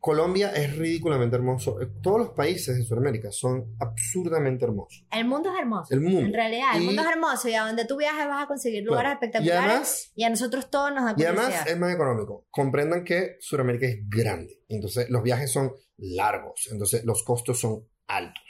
Colombia 0.00 0.52
es 0.54 0.76
ridículamente 0.76 1.34
hermoso. 1.36 1.80
Eh, 1.82 1.88
Todos 2.02 2.18
los 2.20 2.28
países 2.30 2.76
de 2.76 2.84
Sudamérica 2.84 3.32
son 3.32 3.74
absurdamente 3.80 4.64
hermosos. 4.64 5.04
El 5.10 5.24
mundo 5.26 5.52
es 5.52 5.58
hermoso. 5.58 5.92
El 5.92 6.00
mundo. 6.00 6.20
En 6.20 6.32
realidad, 6.32 6.68
el 6.76 6.82
Y- 6.82 6.86
mundo 6.86 7.02
es 7.02 7.08
hermoso 7.08 7.48
y 7.48 7.54
a 7.54 7.66
donde 7.66 7.84
tú 7.84 7.96
viajes 7.96 8.26
vas 8.28 8.44
a 8.44 8.46
conseguir 8.46 8.82
Claro. 8.84 8.92
lugares 8.92 9.10
Y 9.10 9.14
espectaculares. 9.14 9.64
además, 9.70 10.12
Y 10.14 10.24
a 10.24 10.30
nosotros 10.30 10.70
todos 10.70 10.92
nos 10.94 11.04
da 11.04 11.14
y 11.16 11.24
además 11.24 11.66
es 11.66 11.78
más 11.78 11.92
económico. 11.94 12.46
Comprendan 12.50 13.04
que 13.04 13.36
Sudamérica 13.40 13.86
es 13.86 13.98
grande. 14.08 14.62
Entonces 14.68 15.10
los 15.10 15.22
viajes 15.22 15.50
son 15.52 15.72
largos. 15.96 16.68
Entonces 16.70 17.04
los 17.04 17.24
costos 17.24 17.58
son 17.60 17.80
altos. 18.06 18.42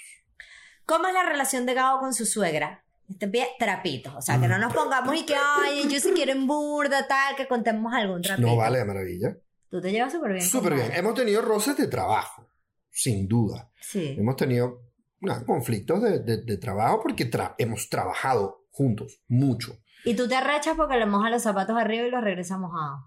¿Cómo 0.84 1.06
es 1.08 1.14
la 1.14 1.22
relación 1.28 1.66
de 1.66 1.74
Gabo 1.74 2.00
con 2.00 2.14
su 2.14 2.26
suegra? 2.26 2.84
Este 3.10 3.26
pie 3.26 3.46
trapitos, 3.58 4.14
o 4.14 4.20
sea, 4.20 4.38
que 4.38 4.48
no 4.48 4.58
nos 4.58 4.74
pongamos 4.74 5.16
y 5.16 5.24
que, 5.24 5.34
ay, 5.34 5.88
yo 5.88 5.98
si 5.98 6.10
quiero 6.12 6.32
en 6.32 6.46
burda, 6.46 7.06
tal, 7.08 7.36
que 7.36 7.48
contemos 7.48 7.90
algún 7.94 8.20
trapito. 8.20 8.46
No 8.46 8.56
vale 8.56 8.78
de 8.80 8.84
maravilla. 8.84 9.34
Tú 9.70 9.80
te 9.80 9.90
llevas 9.92 10.12
súper 10.12 10.32
bien. 10.32 10.44
Súper 10.44 10.74
bien. 10.74 10.92
Hemos 10.94 11.14
tenido 11.14 11.42
roces 11.42 11.76
de 11.76 11.86
trabajo, 11.88 12.48
sin 12.90 13.28
duda. 13.28 13.70
Sí. 13.80 14.16
Hemos 14.18 14.36
tenido 14.36 14.82
conflictos 15.46 16.02
de, 16.02 16.20
de- 16.20 16.42
de 16.42 16.56
trabajo 16.56 17.00
porque 17.02 17.30
tra- 17.30 17.54
hemos 17.58 17.88
trabajado 17.90 18.66
juntos 18.70 19.20
mucho. 19.28 19.78
Y 20.04 20.14
tú 20.14 20.28
te 20.28 20.36
arrechas 20.36 20.74
porque 20.76 20.96
le 20.96 21.06
mojas 21.06 21.30
los 21.30 21.42
zapatos 21.42 21.76
arriba 21.76 22.06
y 22.06 22.10
los 22.10 22.22
regresas 22.22 22.58
mojados. 22.58 23.00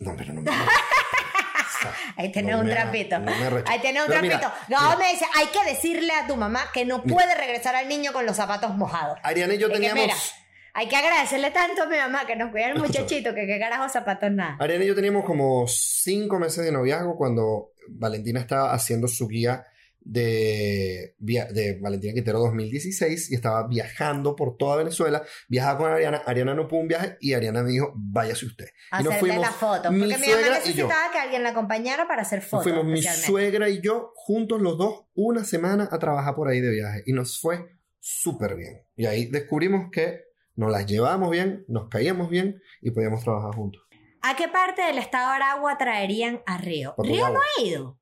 No, 0.00 0.14
pero 0.16 0.32
no 0.32 0.42
me. 0.42 0.50
Ahí 2.16 2.30
tienes 2.32 2.54
No 2.54 2.60
un 2.62 2.68
trapito. 2.68 3.18
no. 3.18 3.30
Ahí 3.66 3.80
tienes 3.80 4.02
un 4.02 4.08
Pero 4.08 4.22
mira, 4.22 4.38
trapito. 4.40 4.60
Gabo 4.68 4.96
mira. 4.96 4.98
me 5.06 5.12
dice, 5.12 5.24
hay 5.36 5.46
que 5.46 5.64
decirle 5.70 6.12
a 6.12 6.26
tu 6.26 6.36
mamá 6.36 6.64
que 6.74 6.84
no 6.84 7.02
puede 7.02 7.34
regresar 7.34 7.74
al 7.74 7.88
niño 7.88 8.12
con 8.12 8.26
los 8.26 8.36
zapatos 8.36 8.74
mojados. 8.76 9.18
Ariana 9.22 9.54
y 9.54 9.58
yo 9.58 9.70
teníamos. 9.70 10.32
Hay 10.74 10.88
que 10.88 10.96
agradecerle 10.96 11.50
tanto 11.50 11.82
a 11.82 11.86
mi 11.86 11.96
mamá 11.96 12.26
que 12.26 12.36
nos 12.36 12.50
cuida 12.50 12.66
el 12.70 12.78
muchachito 12.78 13.34
que 13.34 13.46
qué 13.46 13.58
carajo 13.58 13.88
zapatos 13.88 14.30
nada. 14.30 14.56
Ariana 14.60 14.84
y 14.84 14.88
yo 14.88 14.94
teníamos 14.94 15.24
como 15.24 15.66
cinco 15.68 16.38
meses 16.38 16.64
de 16.64 16.72
noviazgo 16.72 17.16
cuando 17.16 17.72
Valentina 17.88 18.40
estaba 18.40 18.72
haciendo 18.72 19.08
su 19.08 19.26
guía 19.28 19.64
de, 20.02 21.14
de 21.18 21.78
Valentina 21.80 22.14
Quintero 22.14 22.38
2016 22.40 23.30
y 23.30 23.34
estaba 23.34 23.66
viajando 23.68 24.34
por 24.34 24.56
toda 24.56 24.76
Venezuela. 24.76 25.22
Viajaba 25.48 25.78
con 25.78 25.92
Ariana. 25.92 26.22
Ariana 26.26 26.54
no 26.54 26.66
pudo 26.68 26.80
un 26.80 26.88
viaje 26.88 27.16
y 27.20 27.34
Ariana 27.34 27.62
me 27.62 27.70
dijo, 27.70 27.92
váyase 27.96 28.46
usted. 28.46 28.64
y 28.66 29.02
nos 29.04 29.14
Hacerle 29.14 29.18
fuimos, 29.18 29.40
la 29.46 29.52
foto. 29.52 29.92
mi 29.92 30.00
Porque 30.00 30.18
mi 30.18 30.26
mamá 30.32 30.48
necesitaba 30.58 31.12
que 31.12 31.18
alguien 31.18 31.42
la 31.42 31.50
acompañara 31.50 32.08
para 32.08 32.22
hacer 32.22 32.38
Nos 32.40 32.48
fotos. 32.48 32.64
fuimos 32.64 32.84
mi 32.86 33.02
suegra 33.02 33.68
y 33.68 33.80
yo 33.82 34.12
juntos 34.14 34.60
los 34.62 34.78
dos 34.78 35.04
una 35.14 35.44
semana 35.44 35.88
a 35.90 35.98
trabajar 35.98 36.34
por 36.34 36.48
ahí 36.48 36.60
de 36.60 36.70
viaje 36.70 37.02
y 37.06 37.12
nos 37.12 37.38
fue 37.38 37.66
súper 37.98 38.56
bien. 38.56 38.82
Y 38.96 39.04
ahí 39.06 39.26
descubrimos 39.26 39.90
que 39.92 40.29
nos 40.56 40.70
las 40.70 40.86
llevábamos 40.86 41.30
bien, 41.30 41.64
nos 41.68 41.88
caíamos 41.88 42.28
bien 42.30 42.60
y 42.82 42.90
podíamos 42.90 43.22
trabajar 43.24 43.54
juntos. 43.54 43.82
¿A 44.22 44.36
qué 44.36 44.48
parte 44.48 44.82
del 44.82 44.98
estado 44.98 45.30
de 45.30 45.36
Aragua 45.36 45.78
traerían 45.78 46.40
a 46.46 46.58
Río? 46.58 46.94
Para 46.96 47.08
Río 47.08 47.28
no 47.30 47.38
ha 47.40 47.62
ido. 47.64 47.96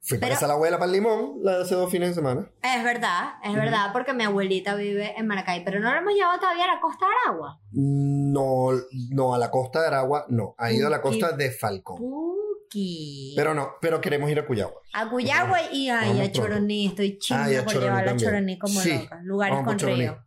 Fui 0.00 0.16
para 0.16 0.28
Pero- 0.28 0.36
esa 0.38 0.46
la 0.46 0.54
abuela 0.54 0.78
para 0.78 0.86
el 0.86 0.92
limón, 0.92 1.34
la 1.42 1.58
de 1.58 1.62
hace 1.64 1.74
dos 1.74 1.90
fines 1.90 2.08
de 2.10 2.14
semana. 2.14 2.50
Es 2.62 2.82
verdad, 2.82 3.32
es 3.44 3.52
verdad, 3.54 3.90
porque 3.92 4.14
mi 4.14 4.24
abuelita 4.24 4.74
vive 4.74 5.12
en 5.18 5.26
Maracay, 5.26 5.62
pero 5.64 5.80
no 5.80 5.92
lo 5.92 5.98
hemos 5.98 6.14
llevado 6.14 6.38
todavía 6.40 6.64
a 6.64 6.74
la 6.76 6.80
costa 6.80 7.04
de 7.04 7.12
Aragua. 7.30 7.60
No, 7.72 8.70
no, 9.10 9.34
a 9.34 9.38
la 9.38 9.50
costa 9.50 9.82
de 9.82 9.86
Aragua, 9.88 10.24
no. 10.30 10.54
Ha 10.56 10.72
ido 10.72 10.86
a 10.86 10.90
la 10.90 11.02
costa 11.02 11.32
de 11.32 11.50
Falcón. 11.50 11.98
Puki. 11.98 13.34
Pero 13.36 13.52
no, 13.52 13.72
pero 13.82 14.00
queremos 14.00 14.30
ir 14.30 14.38
a 14.38 14.46
Cuyagua. 14.46 14.80
a 14.94 15.10
Cuyagua 15.10 15.58
y 15.72 15.90
ay, 15.90 16.20
a 16.20 16.32
Choroní, 16.32 16.86
estoy 16.86 17.18
chinga 17.18 17.44
Ah, 17.44 17.52
y 17.52 17.56
a 17.56 17.64
por 17.64 17.74
llevarlo 17.78 18.10
a. 18.12 18.16
Choroní 18.16 18.58
como 18.58 18.80
Sí, 18.80 18.98
loca. 19.02 19.20
Lugares 19.24 19.58
con 19.64 19.78
río. 19.78 20.24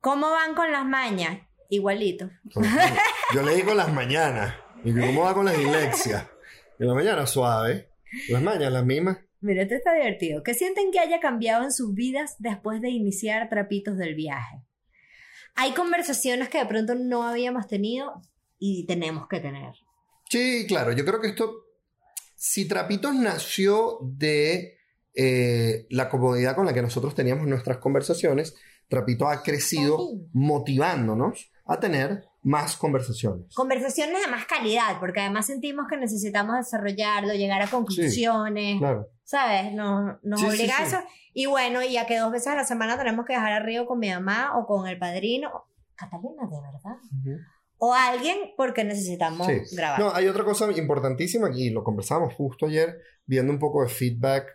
¿Cómo 0.00 0.30
van 0.30 0.54
con 0.54 0.72
las 0.72 0.86
mañas? 0.86 1.40
Igualito. 1.68 2.30
Yo 3.34 3.42
le 3.42 3.54
digo 3.54 3.74
las 3.74 3.92
mañanas. 3.92 4.54
Y 4.82 4.92
cómo 4.98 5.22
va 5.22 5.34
con 5.34 5.44
la 5.44 5.52
dislexia. 5.52 6.30
En 6.78 6.88
la 6.88 6.94
mañana 6.94 7.26
suave. 7.26 7.90
Las 8.28 8.42
mañanas 8.42 8.72
las 8.72 8.84
mismas. 8.84 9.18
Mira, 9.42 9.62
esto 9.62 9.74
está 9.74 9.94
divertido. 9.94 10.42
¿Qué 10.42 10.54
sienten 10.54 10.90
que 10.90 11.00
haya 11.00 11.20
cambiado 11.20 11.64
en 11.64 11.72
sus 11.72 11.94
vidas 11.94 12.36
después 12.38 12.80
de 12.80 12.88
iniciar 12.88 13.48
Trapitos 13.50 13.98
del 13.98 14.14
Viaje? 14.14 14.62
Hay 15.54 15.72
conversaciones 15.72 16.48
que 16.48 16.58
de 16.58 16.66
pronto 16.66 16.94
no 16.94 17.22
habíamos 17.22 17.66
tenido 17.66 18.22
y 18.58 18.86
tenemos 18.86 19.28
que 19.28 19.40
tener. 19.40 19.74
Sí, 20.30 20.64
claro, 20.66 20.92
yo 20.92 21.04
creo 21.04 21.20
que 21.20 21.28
esto, 21.28 21.66
si 22.34 22.66
Trapitos 22.68 23.14
nació 23.14 23.98
de 24.02 24.78
eh, 25.14 25.86
la 25.90 26.08
comodidad 26.08 26.54
con 26.54 26.66
la 26.66 26.72
que 26.72 26.82
nosotros 26.82 27.14
teníamos 27.14 27.46
nuestras 27.46 27.78
conversaciones, 27.78 28.54
Trapito 28.90 29.26
ha 29.28 29.42
crecido 29.42 29.96
Sí. 29.96 30.28
motivándonos 30.32 31.50
a 31.64 31.80
tener 31.80 32.24
más 32.42 32.76
conversaciones. 32.76 33.54
Conversaciones 33.54 34.20
de 34.20 34.30
más 34.30 34.44
calidad, 34.46 34.98
porque 35.00 35.20
además 35.20 35.46
sentimos 35.46 35.86
que 35.88 35.96
necesitamos 35.96 36.56
desarrollarlo, 36.56 37.32
llegar 37.34 37.62
a 37.62 37.68
conclusiones, 37.68 38.78
Claro. 38.78 39.06
¿sabes? 39.24 39.72
Nos, 39.72 40.16
nos 40.22 40.40
Sí, 40.40 40.46
sí, 40.46 40.52
obliga 40.52 40.74
a 40.78 40.78
sí. 40.78 40.96
eso. 40.96 40.98
Y 41.32 41.46
bueno, 41.46 41.80
ya 41.84 42.06
que 42.06 42.18
dos 42.18 42.32
veces 42.32 42.48
a 42.48 42.56
la 42.56 42.64
semana 42.64 42.98
tenemos 42.98 43.24
que 43.24 43.34
dejar 43.34 43.52
a 43.52 43.60
Río 43.60 43.86
con 43.86 43.98
mi 44.00 44.10
mamá 44.10 44.58
o 44.58 44.66
con 44.66 44.86
el 44.88 44.98
padrino. 44.98 45.50
Catalina, 45.94 46.42
de 46.50 46.60
verdad. 46.60 47.38
O 47.78 47.94
alguien 47.94 48.36
porque 48.56 48.84
necesitamos 48.84 49.46
Sí. 49.46 49.76
grabar. 49.76 50.00
No, 50.00 50.12
hay 50.14 50.26
otra 50.26 50.44
cosa 50.44 50.70
importantísima 50.72 51.50
y 51.54 51.70
lo 51.70 51.84
conversamos 51.84 52.34
justo 52.34 52.66
ayer, 52.66 52.98
viendo 53.26 53.52
un 53.52 53.58
poco 53.58 53.82
de 53.82 53.88
feedback 53.90 54.46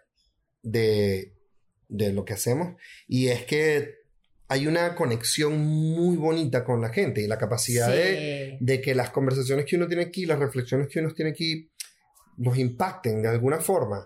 de, 0.63 1.34
de 1.88 2.12
lo 2.13 2.25
que 2.25 2.34
hacemos, 2.34 2.74
y 3.08 3.27
es 3.27 3.46
que 3.46 4.05
hay 4.48 4.68
una 4.68 4.94
conexión 4.96 5.58
muy 5.58 6.18
bonita 6.18 6.64
con 6.64 6.82
la 6.82 6.90
gente 6.90 7.22
y 7.22 7.28
la 7.28 7.38
capacidad 7.38 7.88
de, 7.90 8.58
Sí. 8.60 8.66
de 8.66 8.82
que 8.82 8.94
las 8.96 9.10
conversaciones 9.10 9.66
que 9.66 9.75
uno 9.75 9.88
tiene 9.88 10.04
aquí, 10.04 10.25
las 10.25 10.40
reflexiones 10.40 10.88
que 10.88 11.00
uno 11.00 11.12
tiene 11.14 11.32
aquí, 11.32 11.70
nos 12.38 12.58
impacten 12.58 13.22
de 13.22 13.30
alguna 13.30 13.58
forma. 13.60 14.06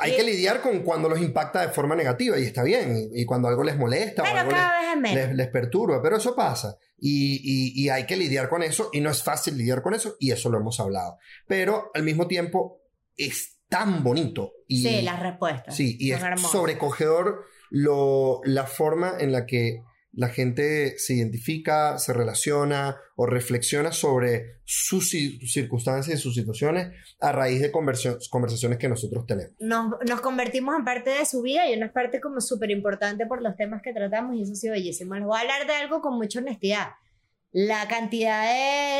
Hay 0.00 0.16
que 0.16 0.22
lidiar 0.22 0.62
con 0.62 0.80
cuando 0.82 1.08
los 1.08 1.20
impacta 1.20 1.60
de 1.66 1.68
forma 1.72 1.94
negativa 1.94 2.38
y 2.38 2.44
está 2.44 2.62
bien, 2.62 3.10
y, 3.12 3.22
y 3.22 3.24
cuando 3.26 3.48
algo 3.48 3.62
les 3.64 3.76
molesta 3.76 4.22
o 4.22 4.26
algo 4.26 4.50
les, 4.52 4.96
menos. 5.00 5.14
les- 5.28 5.34
les 5.36 5.48
perturba, 5.48 6.00
pero 6.02 6.16
eso 6.16 6.34
pasa 6.34 6.76
y, 6.98 7.88
hay 7.88 8.06
que 8.06 8.16
lidiar 8.16 8.48
con 8.48 8.62
eso 8.62 8.88
y 8.92 9.00
no 9.00 9.10
es 9.10 9.22
fácil 9.22 9.56
lidiar 9.58 9.82
con 9.82 9.92
eso 9.94 10.16
y 10.20 10.30
eso 10.30 10.48
lo 10.48 10.58
hemos 10.58 10.78
hablado. 10.80 11.18
Pero 11.46 11.90
al 11.92 12.04
mismo 12.04 12.26
tiempo 12.26 12.80
es 13.16 13.58
tan 13.68 14.02
bonito 14.04 14.52
y, 14.68 14.82
Sí, 14.82 15.02
las 15.02 15.20
respuestas. 15.20 15.74
sí, 15.76 15.96
y 15.98 16.12
es 16.12 16.22
hermosas. 16.22 16.50
sobrecogedor 16.52 17.44
lo, 17.74 18.40
la 18.44 18.66
forma 18.66 19.14
en 19.18 19.32
la 19.32 19.46
que 19.46 19.82
la 20.14 20.28
gente 20.28 20.98
se 20.98 21.14
identifica, 21.14 21.96
se 21.96 22.12
relaciona 22.12 22.98
o 23.16 23.24
reflexiona 23.24 23.92
sobre 23.92 24.60
sus 24.66 25.10
ci- 25.14 25.40
circunstancias 25.50 26.18
y 26.18 26.22
sus 26.22 26.34
situaciones 26.34 26.92
a 27.18 27.32
raíz 27.32 27.62
de 27.62 27.72
conversaciones 27.72 28.76
que 28.78 28.90
nosotros 28.90 29.24
tenemos. 29.26 29.54
Nos, 29.58 29.86
nos 30.06 30.20
convertimos 30.20 30.76
en 30.78 30.84
parte 30.84 31.08
de 31.10 31.24
su 31.24 31.40
vida 31.40 31.66
y 31.70 31.74
una 31.74 31.90
parte 31.90 32.20
como 32.20 32.42
súper 32.42 32.70
importante 32.70 33.24
por 33.24 33.40
los 33.40 33.56
temas 33.56 33.80
que 33.82 33.94
tratamos 33.94 34.36
y 34.36 34.42
eso 34.42 34.52
ha 34.52 34.56
sido 34.56 34.72
bellísimo. 34.74 35.14
Les 35.14 35.24
voy 35.24 35.38
a 35.38 35.40
hablar 35.40 35.66
de 35.66 35.72
algo 35.76 36.02
con 36.02 36.16
mucha 36.18 36.40
honestidad. 36.40 36.88
La 37.52 37.88
cantidad 37.88 38.44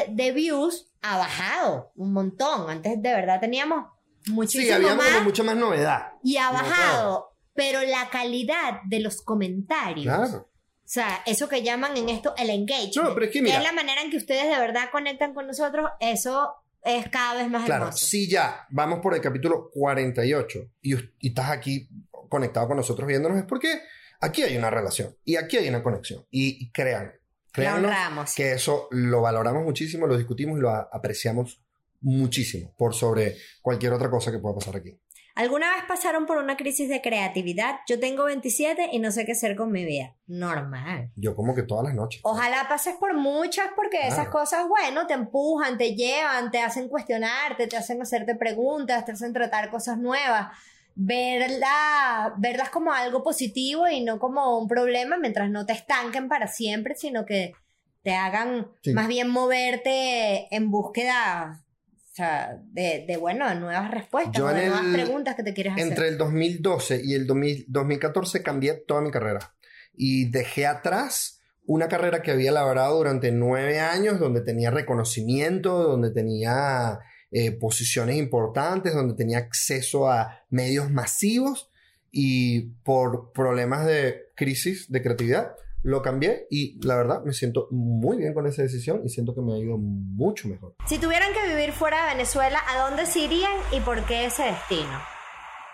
de, 0.07 0.14
de 0.14 0.33
views 0.33 0.91
ha 1.02 1.19
bajado 1.19 1.93
un 1.97 2.14
montón. 2.14 2.71
Antes 2.71 3.02
de 3.02 3.12
verdad 3.12 3.38
teníamos 3.38 3.85
muchísimo 4.29 4.64
Sí, 4.64 4.71
había 4.73 4.95
más 4.95 5.23
mucha 5.25 5.43
más 5.43 5.57
novedad. 5.57 6.12
y 6.25 6.38
ha 6.38 6.47
No, 6.47 6.52
bajado. 6.55 7.32
Pero 7.54 7.82
la 7.82 8.09
calidad 8.11 8.80
de 8.87 9.00
los 9.00 9.23
comentarios, 9.23 10.04
Claro. 10.06 10.49
o 10.49 10.49
sea, 10.85 11.23
eso 11.26 11.49
que 11.49 11.62
llaman 11.62 11.97
en 11.97 12.09
esto 12.09 12.35
el 12.38 12.50
engagement, 12.50 13.09
No, 13.09 13.14
pero 13.14 13.26
es 13.26 13.32
que 13.32 13.42
mira- 13.42 13.61
la 13.61 13.73
manera 13.73 14.02
en 14.02 14.11
que 14.11 14.16
ustedes 14.16 14.44
de 14.44 14.59
verdad 14.59 14.88
conectan 14.90 15.35
con 15.35 15.47
nosotros, 15.47 15.90
eso 16.00 16.54
es 16.85 17.09
cada 17.11 17.35
vez 17.35 17.49
más 17.50 17.64
Claro, 17.66 17.85
hermoso. 17.87 18.06
si 18.06 18.28
ya 18.28 18.66
vamos 18.71 19.00
por 19.00 19.14
el 19.14 19.21
capítulo 19.21 19.71
48 19.73 20.71
y, 20.80 20.94
us- 20.94 21.04
y 21.21 21.28
estás 21.28 21.50
aquí 21.50 21.88
conectado 22.28 22.66
con 22.68 22.76
nosotros 22.78 23.06
viéndonos, 23.06 23.38
es 23.38 23.44
porque 23.44 23.82
aquí 24.21 24.42
hay 24.42 24.56
una 24.56 24.71
relación 24.71 25.14
y 25.25 25.37
aquí 25.37 25.59
hay 25.59 25.68
una 25.68 25.82
conexión. 25.82 26.26
Y, 26.30 26.64
y 26.64 26.71
crean, 26.73 27.12
honramos. 27.56 28.35
que 28.35 28.52
eso 28.52 28.88
lo 28.90 29.21
valoramos 29.21 29.62
muchísimo, 29.64 30.06
lo 30.06 30.16
discutimos 30.16 30.59
y 30.59 30.62
lo 30.62 30.71
apreciamos 30.71 31.61
muchísimo 32.00 32.75
por 32.76 32.94
sobre 32.94 33.37
cualquier 33.61 33.92
otra 33.92 34.11
cosa 34.11 34.32
que 34.32 34.38
pueda 34.38 34.54
pasar 34.56 34.76
aquí. 34.76 34.99
¿Alguna 35.35 35.75
vez 35.75 35.85
pasaron 35.89 36.27
por 36.27 36.37
una 36.37 36.57
crisis 36.57 36.89
de 36.89 37.01
creatividad? 37.01 37.77
Yo 37.89 37.99
tengo 37.99 38.25
27 38.25 38.91
y 38.93 38.99
no 38.99 39.11
sé 39.11 39.25
qué 39.25 39.33
hacer 39.33 39.57
con 39.57 39.73
mi 39.73 39.85
vida. 39.85 40.15
Normal. 40.27 41.11
Yo 41.17 41.35
como 41.35 41.55
que 41.55 41.62
todas 41.62 41.85
las 41.85 41.95
noches. 41.95 42.21
Ojalá 42.25 42.67
pases 42.69 42.97
por 42.97 43.15
muchas 43.15 43.69
porque 43.75 44.07
esas 44.07 44.29
cosas, 44.29 44.69
bueno, 44.69 45.07
te 45.07 45.15
empujan, 45.15 45.79
te 45.79 45.95
llevan, 45.95 46.51
te 46.51 46.61
hacen 46.61 46.89
cuestionarte, 46.89 47.67
te 47.67 47.77
hacen 47.79 48.03
hacerte 48.03 48.35
preguntas, 48.35 49.05
te 49.07 49.12
hacen 49.12 49.33
tratar 49.33 49.71
cosas 49.71 49.97
nuevas. 49.99 50.49
Verla, 50.95 52.35
verlas 52.37 52.69
como 52.71 52.93
algo 52.93 53.23
positivo 53.23 53.89
y 53.89 54.03
no 54.05 54.19
como 54.19 54.59
un 54.59 54.69
problema 54.69 55.17
mientras 55.17 55.49
no 55.51 55.65
te 55.65 55.73
estanquen 55.73 56.29
para 56.29 56.47
siempre, 56.47 56.95
sino 56.95 57.25
que 57.25 57.55
te 58.03 58.15
hagan 58.15 58.69
Sí. 58.83 58.93
más 58.93 59.09
bien 59.09 59.29
moverte 59.29 60.55
en 60.55 60.71
búsqueda 60.71 61.65
o 62.12 62.14
sea, 62.14 62.61
de, 62.73 63.07
de, 63.09 63.16
bueno, 63.16 63.52
nuevas 63.54 63.90
respuestas 63.90 64.37
Yo 64.37 64.50
en 64.50 64.57
nuevas 64.57 64.85
el- 64.85 64.92
preguntas 64.92 65.35
que 65.35 65.42
te 65.42 65.54
quieres 65.54 65.73
hacer. 65.73 65.88
Entre 65.88 66.09
el 66.09 66.19
2012 66.19 67.00
y 67.02 67.14
el 67.14 67.26
2000 67.26 67.64
2014 67.69 68.42
cambié 68.42 68.75
toda 68.75 69.00
mi 69.00 69.11
carrera 69.11 69.54
y 69.95 70.26
dejé 70.31 70.66
atrás 70.66 71.40
una 71.64 71.88
carrera 71.88 72.21
que 72.21 72.31
había 72.31 72.52
labrado 72.52 72.99
durante 72.99 73.33
nueve 73.33 73.81
años, 73.81 74.21
donde 74.21 74.42
tenía 74.42 74.71
reconocimiento, 74.71 75.83
donde 75.85 76.11
tenía 76.11 76.99
eh, 77.31 77.52
posiciones 77.52 78.16
importantes, 78.16 78.92
donde 78.95 79.14
tenía 79.14 79.38
acceso 79.38 80.11
a 80.11 80.45
medios 80.50 80.90
masivos 80.90 81.71
y 82.11 82.73
por 82.85 83.33
problemas 83.33 83.87
de 83.87 84.26
crisis 84.37 84.90
de 84.92 85.00
creatividad 85.02 85.52
lo 85.83 86.01
cambié 86.03 86.47
y 86.51 86.79
la 86.87 86.97
verdad 86.97 87.23
me 87.25 87.33
siento 87.33 87.67
muy 87.71 88.17
bien 88.19 88.35
con 88.35 88.47
esa 88.47 88.62
decisión 88.62 89.03
y 89.05 89.09
siento 89.09 89.35
que 89.35 89.41
me 89.43 89.55
ha 89.55 89.59
ido 89.59 89.77
mucho 89.79 90.49
mejor. 90.49 90.75
Si 90.87 90.99
tuvieran 90.99 91.33
que 91.33 91.49
vivir 91.55 91.73
fuera 91.73 92.05
de 92.07 92.12
Venezuela, 92.15 92.61
¿a 92.69 92.89
dónde 92.89 93.07
se 93.07 93.21
irían 93.21 93.53
y 93.73 93.81
por 93.81 94.05
qué 94.07 94.27
ese 94.27 94.45
destino? 94.45 94.99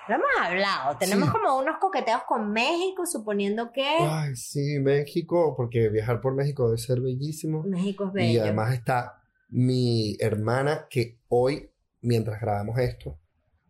Lo 0.08 0.14
hemos 0.14 0.26
hablado. 0.40 0.96
Tenemos 0.96 1.28
Sí. 1.28 1.32
como 1.34 1.58
unos 1.58 1.76
coqueteos 1.78 2.22
con 2.26 2.50
México, 2.50 3.04
suponiendo 3.04 3.70
que 3.72 3.84
Ay, 3.86 4.34
sí, 4.36 4.78
México, 4.80 5.54
porque 5.54 5.90
viajar 5.90 6.22
por 6.22 6.34
México 6.34 6.64
debe 6.66 6.78
ser 6.78 7.00
bellísimo. 7.02 7.62
México 7.64 8.04
es 8.04 8.10
Y 8.12 8.16
bello. 8.16 8.42
además 8.44 8.72
está 8.72 9.22
mi 9.50 10.16
hermana 10.20 10.86
que 10.88 11.18
hoy, 11.28 11.70
mientras 12.00 12.40
grabamos 12.40 12.78
esto, 12.78 13.18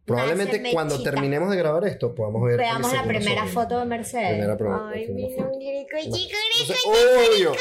probablemente 0.09 0.73
cuando 0.73 0.95
Mechita. 0.97 1.11
terminemos 1.13 1.51
de 1.51 1.57
grabar 1.57 1.85
esto, 1.87 2.15
podamos 2.15 2.43
ver. 2.45 2.57
Veamos 2.59 2.93
la 2.93 3.03
primera 3.05 3.23
sobrina. 3.43 3.47
foto 3.47 3.79
de 3.79 3.85
Mercedes. 3.87 4.31
Primera 4.31 4.57
pro- 4.57 4.89
Ay, 4.89 5.05
primera 5.07 5.29
mi 5.29 6.29
obvio 7.37 7.53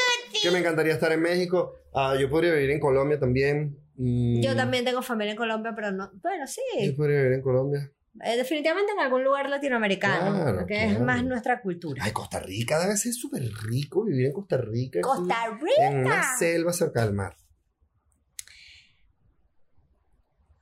que 0.42 0.50
me 0.50 0.58
encantaría 0.58 0.94
estar 0.94 1.12
en 1.12 1.20
México. 1.20 1.74
Ah, 1.94 2.16
yo 2.18 2.28
podría 2.28 2.52
vivir 2.54 2.70
en 2.70 2.80
Colombia 2.80 3.18
también. 3.18 3.78
Mm, 3.96 4.40
Yo 4.40 4.54
también 4.54 4.84
tengo 4.84 5.02
familia 5.02 5.32
en 5.32 5.36
Colombia, 5.36 5.72
pero 5.74 5.90
no. 5.92 6.10
Bueno, 6.22 6.46
sí. 6.46 6.60
Yo 6.80 6.96
podría 6.96 7.18
vivir 7.22 7.34
en 7.34 7.42
Colombia. 7.42 7.90
Eh, 8.24 8.36
definitivamente 8.36 8.92
en 8.92 8.98
algún 9.00 9.22
lugar 9.24 9.48
latinoamericano. 9.48 10.34
Claro, 10.42 10.58
porque 10.58 10.84
es 10.84 10.90
claro. 10.90 11.04
más 11.04 11.24
nuestra 11.24 11.60
cultura. 11.60 12.02
Ay, 12.04 12.12
Costa 12.12 12.40
Rica 12.40 12.78
debe 12.80 12.96
ser 12.96 13.12
súper 13.12 13.42
rico 13.68 14.04
vivir 14.04 14.26
en 14.26 14.32
Costa 14.32 14.56
Rica. 14.56 15.00
Costa 15.00 15.36
En 15.46 15.98
una 15.98 16.14
Rica. 16.16 16.36
selva 16.38 16.72
cerca 16.72 17.04
del 17.04 17.14
mar. 17.14 17.36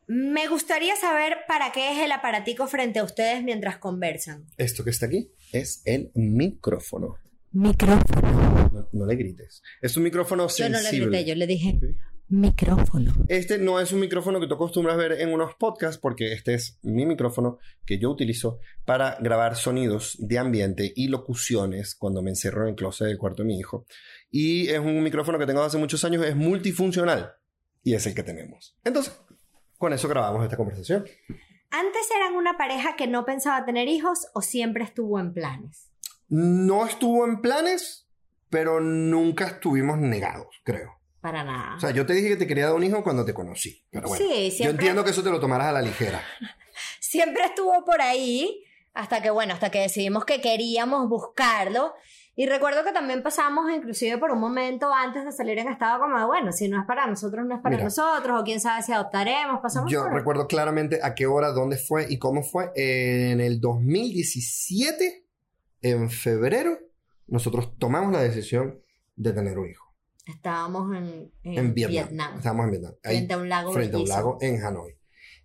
Me 0.08 0.46
gustaría 0.48 0.94
saber 0.96 1.38
para 1.48 1.72
qué 1.72 1.92
es 1.92 1.98
el 2.04 2.12
aparatico 2.12 2.66
frente 2.68 3.00
a 3.00 3.04
ustedes 3.04 3.42
mientras 3.42 3.78
conversan. 3.78 4.46
Esto 4.56 4.84
que 4.84 4.90
está 4.90 5.06
aquí 5.06 5.30
es 5.52 5.82
el 5.84 6.10
micrófono. 6.14 7.16
Micrófono. 7.52 8.70
No, 8.72 8.88
no 8.92 9.06
le 9.06 9.16
grites. 9.16 9.62
Es 9.82 9.96
un 9.96 10.04
micrófono 10.04 10.46
Yo 10.48 10.68
no 10.68 10.78
sensible. 10.78 11.06
le 11.06 11.16
grité, 11.18 11.24
yo 11.30 11.34
le 11.34 11.46
dije 11.46 11.78
Sí. 11.80 11.86
micrófono. 12.28 13.14
Este 13.28 13.58
no 13.58 13.80
es 13.80 13.92
un 13.92 14.00
micrófono 14.00 14.38
que 14.40 14.46
tú 14.46 14.54
acostumbras 14.54 14.96
ver 14.96 15.12
en 15.20 15.32
unos 15.32 15.54
podcasts 15.58 15.98
porque 15.98 16.32
este 16.32 16.54
es 16.54 16.78
mi 16.82 17.04
micrófono 17.06 17.58
que 17.84 17.98
yo 17.98 18.10
utilizo 18.10 18.58
para 18.84 19.16
grabar 19.20 19.56
sonidos 19.56 20.16
de 20.20 20.38
ambiente 20.38 20.92
y 20.94 21.08
locuciones 21.08 21.94
cuando 21.96 22.22
me 22.22 22.30
encerro 22.30 22.62
en 22.64 22.70
el 22.70 22.74
closet 22.76 23.06
del 23.08 23.18
cuarto 23.18 23.42
de 23.42 23.48
mi 23.48 23.58
hijo. 23.58 23.86
Y 24.30 24.68
es 24.68 24.78
un 24.78 25.02
micrófono 25.02 25.38
que 25.38 25.46
tengo 25.46 25.62
hace 25.62 25.78
muchos 25.78 26.04
años, 26.04 26.24
es 26.24 26.36
multifuncional 26.36 27.32
y 27.82 27.94
es 27.94 28.06
el 28.06 28.14
que 28.14 28.22
tenemos. 28.24 28.76
Entonces, 28.84 29.16
con 29.78 29.92
eso 29.92 30.08
grabamos 30.08 30.44
esta 30.44 30.56
conversación. 30.56 31.04
¿Antes 31.70 32.10
eran 32.14 32.34
una 32.34 32.56
pareja 32.56 32.96
que 32.96 33.06
no 33.06 33.24
pensaba 33.24 33.64
tener 33.64 33.88
hijos 33.88 34.28
o 34.34 34.42
siempre 34.42 34.84
estuvo 34.84 35.18
en 35.20 35.34
planes? 35.34 35.90
No 36.28 36.86
estuvo 36.86 37.24
en 37.26 37.40
planes, 37.40 38.08
pero 38.50 38.80
nunca 38.80 39.46
estuvimos 39.46 39.98
negados, 39.98 40.48
creo. 40.64 40.98
Para 41.20 41.44
nada. 41.44 41.76
O 41.76 41.80
sea, 41.80 41.90
yo 41.90 42.06
te 42.06 42.14
dije 42.14 42.28
que 42.28 42.36
te 42.36 42.46
quería 42.46 42.66
dar 42.66 42.74
un 42.74 42.84
hijo 42.84 43.02
cuando 43.02 43.24
te 43.24 43.34
conocí. 43.34 43.84
Pero 43.90 44.08
bueno, 44.08 44.24
sí, 44.24 44.50
yo 44.50 44.56
siempre, 44.56 44.70
entiendo 44.70 45.04
que 45.04 45.10
eso 45.10 45.22
te 45.22 45.30
lo 45.30 45.40
tomaras 45.40 45.68
a 45.68 45.72
la 45.72 45.82
ligera. 45.82 46.22
siempre 47.00 47.44
estuvo 47.44 47.84
por 47.84 48.00
ahí 48.00 48.64
hasta 48.94 49.20
que, 49.20 49.30
bueno, 49.30 49.52
hasta 49.52 49.70
que 49.70 49.80
decidimos 49.80 50.24
que 50.24 50.40
queríamos 50.40 51.08
buscarlo. 51.08 51.94
Y 52.38 52.44
recuerdo 52.46 52.84
que 52.84 52.92
también 52.92 53.22
pasamos 53.22 53.64
inclusive 53.74 54.18
por 54.18 54.30
un 54.30 54.38
momento 54.38 54.92
antes 54.92 55.24
de 55.24 55.32
salir 55.32 55.58
en 55.58 55.68
estado 55.68 55.98
como 56.00 56.18
de, 56.18 56.26
bueno, 56.26 56.52
si 56.52 56.68
no 56.68 56.78
es 56.78 56.86
para 56.86 57.06
nosotros, 57.06 57.46
no 57.46 57.54
es 57.56 57.62
para 57.62 57.76
Mira. 57.76 57.84
nosotros, 57.84 58.38
o 58.38 58.44
quién 58.44 58.60
sabe 58.60 58.82
si 58.82 58.92
adoptaremos, 58.92 59.60
pasamos 59.62 59.90
Yo 59.90 60.02
por... 60.02 60.12
recuerdo 60.12 60.46
claramente 60.46 61.00
a 61.02 61.14
qué 61.14 61.26
hora, 61.26 61.52
dónde 61.52 61.78
fue 61.78 62.06
y 62.10 62.18
cómo 62.18 62.42
fue. 62.42 62.70
En 62.74 63.40
el 63.40 63.58
2017, 63.58 65.24
en 65.80 66.10
febrero, 66.10 66.78
nosotros 67.26 67.76
tomamos 67.78 68.12
la 68.12 68.20
decisión 68.20 68.82
de 69.14 69.32
tener 69.32 69.58
un 69.58 69.70
hijo. 69.70 69.86
Estábamos 70.26 70.94
en, 70.94 71.32
en 71.42 71.58
En 71.58 71.74
Vietnam. 71.74 71.92
Vietnam, 72.08 72.36
Estábamos 72.36 72.64
en 72.66 72.70
Vietnam. 72.72 72.94
Ahí, 73.02 73.16
frente 73.16 73.32
a 73.34 73.38
un 73.38 73.48
lago 73.48 73.72
frente 73.72 73.96
a 73.96 74.00
un 74.00 74.08
lago 74.08 74.38
en 74.42 74.62
Hanoi. 74.62 74.98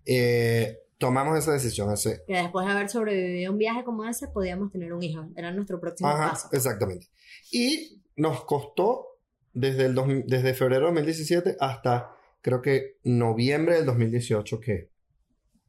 Eh, 0.05 0.77
tomamos 1.01 1.37
esa 1.37 1.51
decisión 1.51 1.89
hace... 1.89 2.21
Que 2.25 2.35
después 2.37 2.65
de 2.65 2.71
haber 2.71 2.89
sobrevivido 2.89 3.51
un 3.51 3.57
viaje 3.57 3.83
como 3.83 4.05
ese, 4.05 4.29
podíamos 4.29 4.71
tener 4.71 4.93
un 4.93 5.03
hijo. 5.03 5.27
Era 5.35 5.51
nuestro 5.51 5.79
próximo 5.81 6.09
Ajá, 6.09 6.29
paso. 6.29 6.47
exactamente. 6.53 7.07
Y 7.51 8.01
nos 8.15 8.45
costó 8.45 9.07
desde, 9.53 9.87
el 9.87 9.95
dos- 9.95 10.07
desde 10.27 10.53
febrero 10.53 10.85
de 10.85 10.93
2017 10.93 11.57
hasta 11.59 12.11
creo 12.41 12.61
que 12.61 12.97
noviembre 13.03 13.75
del 13.75 13.85
2018 13.85 14.59
que 14.59 14.89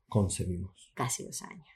concebimos. 0.09 0.93
Casi 0.95 1.25
dos 1.25 1.43
años. 1.43 1.67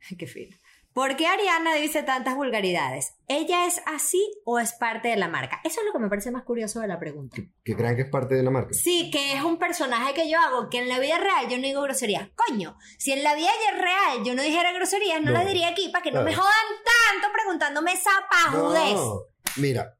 Qué 0.18 0.26
fino. 0.26 0.56
¿Por 0.92 1.14
qué 1.16 1.26
Ariana 1.28 1.74
dice 1.76 2.02
tantas 2.02 2.34
vulgaridades? 2.34 3.14
¿Ella 3.28 3.66
es 3.66 3.80
así 3.86 4.20
o 4.44 4.58
es 4.58 4.72
parte 4.72 5.06
de 5.08 5.16
la 5.16 5.28
marca? 5.28 5.60
Eso 5.62 5.80
es 5.80 5.86
lo 5.86 5.92
que 5.92 6.00
me 6.00 6.08
parece 6.08 6.32
más 6.32 6.42
curioso 6.42 6.80
de 6.80 6.88
la 6.88 6.98
pregunta. 6.98 7.36
Que 7.64 7.76
crean 7.76 7.94
que 7.94 8.02
es 8.02 8.08
parte 8.10 8.34
de 8.34 8.42
la 8.42 8.50
marca. 8.50 8.70
Sí, 8.72 9.08
que 9.12 9.34
es 9.34 9.42
un 9.44 9.58
personaje 9.58 10.14
que 10.14 10.28
yo 10.28 10.36
hago, 10.38 10.68
que 10.68 10.78
en 10.78 10.88
la 10.88 10.98
vida 10.98 11.18
real 11.18 11.48
yo 11.48 11.58
no 11.58 11.62
digo 11.62 11.82
groserías. 11.82 12.28
Coño, 12.34 12.76
si 12.98 13.12
en 13.12 13.22
la 13.22 13.36
vida 13.36 13.48
real 13.72 14.24
yo 14.24 14.34
no 14.34 14.42
dijera 14.42 14.72
groserías, 14.72 15.20
no, 15.22 15.26
No. 15.30 15.32
las 15.38 15.46
diría 15.46 15.68
aquí 15.68 15.90
para 15.92 16.02
que 16.02 16.10
no 16.10 16.22
me 16.24 16.34
jodan 16.34 16.66
tanto 16.84 17.32
preguntándome 17.32 17.92
esa 17.92 18.10
pajudez. 18.28 18.94
No, 18.94 19.20
mira, 19.58 19.96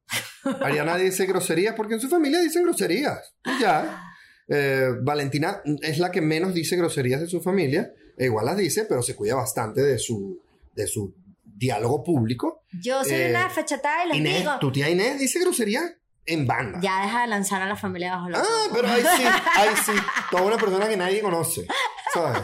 Ariana 0.61 0.97
dice 0.97 1.25
groserías 1.27 1.77
porque 1.77 1.95
en 1.95 2.01
su 2.01 2.09
familia 2.09 2.41
dicen 2.41 2.65
groserías. 2.65 3.33
Y 3.45 3.61
ya. 3.61 4.07
Eh, 4.49 4.89
Valentina 5.03 5.63
es 5.83 5.99
la 5.99 6.11
que 6.11 6.21
menos 6.21 6.53
dice 6.53 6.75
groserías 6.77 7.21
de 7.21 7.29
su 7.29 7.41
familia, 7.41 7.93
e 8.19 8.25
igual 8.25 8.47
las 8.47 8.57
dice, 8.57 8.85
pero 8.89 9.01
se 9.03 9.15
cuida 9.15 9.37
bastante 9.37 9.81
de 9.81 9.97
su, 9.97 10.43
de 10.83 10.89
su 10.89 11.15
diálogo 11.45 12.03
público. 12.03 12.65
Yo 12.83 13.03
soy 13.05 13.13
Eh, 13.15 13.31
una 13.31 13.49
fechatada 13.51 14.05
y 14.05 14.09
les 14.09 14.17
Inés, 14.19 14.39
digo, 14.39 14.59
tu 14.61 14.73
tía 14.73 14.89
Inés 14.89 15.19
dice 15.19 15.39
grosería 15.41 15.83
en 16.27 16.47
banda. 16.47 16.79
ya 16.83 17.03
deja 17.03 17.23
de 17.23 17.27
lanzar 17.29 17.63
a 17.63 17.67
la 17.67 17.77
familia 17.77 18.17
bajo 18.17 18.29
los 18.31 18.41
Ah, 18.41 18.69
pero 18.73 18.89
ahí 18.89 19.03
sí, 19.03 19.25
ahí 19.57 19.71
sí. 19.85 19.93
Toda 20.31 20.43
una 20.45 20.57
persona 20.57 20.89
que 20.89 20.97
nadie 20.97 21.21
conoce. 21.21 21.67
¿Sabes? 22.13 22.43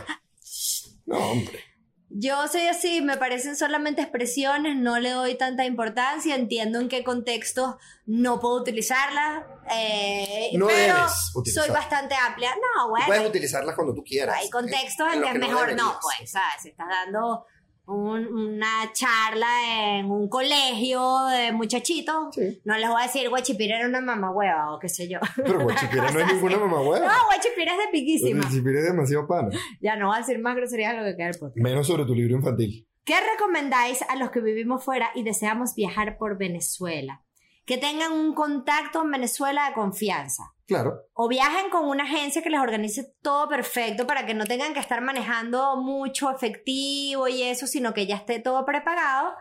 No, 1.06 1.18
hombre. 1.18 1.60
Yo 2.08 2.46
soy 2.48 2.66
así, 2.66 3.02
me 3.02 3.16
parecen 3.18 3.56
solamente 3.56 4.00
expresiones, 4.00 4.76
no 4.76 4.98
le 4.98 5.10
doy 5.10 5.36
tanta 5.36 5.64
importancia, 5.66 6.34
entiendo 6.34 6.80
en 6.80 6.88
qué 6.88 7.04
contextos 7.04 7.74
no 8.06 8.40
puedo 8.40 8.54
utilizarlas, 8.60 9.44
eh, 9.70 10.50
No 10.54 10.68
pero 10.68 10.94
debes 10.94 11.52
soy 11.54 11.68
bastante 11.70 12.14
amplia. 12.14 12.54
No, 12.54 12.88
bueno, 12.90 13.06
Puedes 13.06 13.28
utilizarlas 13.28 13.74
cuando 13.74 13.92
tú 13.92 14.02
quieras. 14.02 14.36
hay 14.40 14.48
contextos 14.48 15.12
en, 15.12 15.20
los 15.20 15.30
que 15.30 15.36
es 15.36 15.40
mejor 15.46 15.74
no, 15.76 15.98
pues, 16.00 16.30
¿sabes? 16.30 16.62
Si 16.62 16.68
estás 16.70 16.88
dando 16.88 17.44
un- 17.86 18.26
una 18.26 18.92
charla 18.92 19.98
en 19.98 20.10
un 20.10 20.28
colegio 20.28 21.00
de 21.26 21.52
muchachitos, 21.52 22.34
Sí. 22.34 22.60
no 22.64 22.76
les 22.76 22.88
voy 22.88 23.00
a 23.00 23.06
decir 23.06 23.28
guachipira 23.28 23.78
era 23.78 23.88
una 23.88 24.00
mamá 24.00 24.30
hueva 24.32 24.72
o 24.74 24.78
qué 24.78 24.88
sé 24.88 25.08
yo. 25.08 25.18
Pero 25.36 25.60
Guachipira 25.62 26.10
no 26.12 26.20
es 26.20 26.32
ninguna 26.32 26.58
mamá 26.58 26.76
No, 26.78 26.90
hueva. 26.90 27.12
guachipira 27.26 27.72
es 27.72 27.78
de 27.78 27.88
piquísima. 27.92 28.42
Guachipira 28.42 28.80
es 28.80 28.86
demasiado 28.86 29.26
pana. 29.26 29.48
Ya 29.80 29.96
no 29.96 30.06
voy 30.08 30.16
a 30.16 30.18
decir 30.20 30.38
más 30.40 30.56
groserías 30.56 30.92
de 30.94 30.98
lo 31.00 31.04
que 31.06 31.16
queda 31.16 31.28
el 31.28 31.38
podcast. 31.38 31.56
Menos 31.58 31.86
sobre 31.86 32.04
tu 32.04 32.14
libro 32.14 32.34
infantil. 32.36 32.88
¿Qué 33.04 33.14
recomendáis 33.32 34.02
a 34.08 34.16
los 34.16 34.30
que 34.30 34.40
vivimos 34.40 34.84
fuera 34.84 35.10
y 35.14 35.22
deseamos 35.22 35.74
viajar 35.76 36.18
por 36.18 36.36
Venezuela? 36.38 37.22
Que 37.66 37.76
tengan 37.78 38.12
un 38.12 38.32
contacto 38.34 39.02
en 39.02 39.10
Venezuela 39.10 39.68
de 39.68 39.74
confianza. 39.74 40.44
Claro. 40.66 41.02
O 41.12 41.28
viajen 41.28 41.68
con 41.70 41.86
una 41.88 42.04
agencia 42.04 42.42
que 42.42 42.50
les 42.50 42.60
organice 42.60 43.14
todo 43.22 43.48
perfecto 43.48 44.06
para 44.06 44.24
que 44.26 44.34
no 44.34 44.46
tengan 44.46 44.72
que 44.72 44.80
estar 44.80 45.00
manejando 45.00 45.76
mucho 45.76 46.30
efectivo 46.30 47.28
y 47.28 47.42
eso, 47.42 47.66
sino 47.66 47.92
que 47.94 48.06
ya 48.06 48.16
esté 48.16 48.38
todo 48.40 48.64
preparado. 48.64 49.32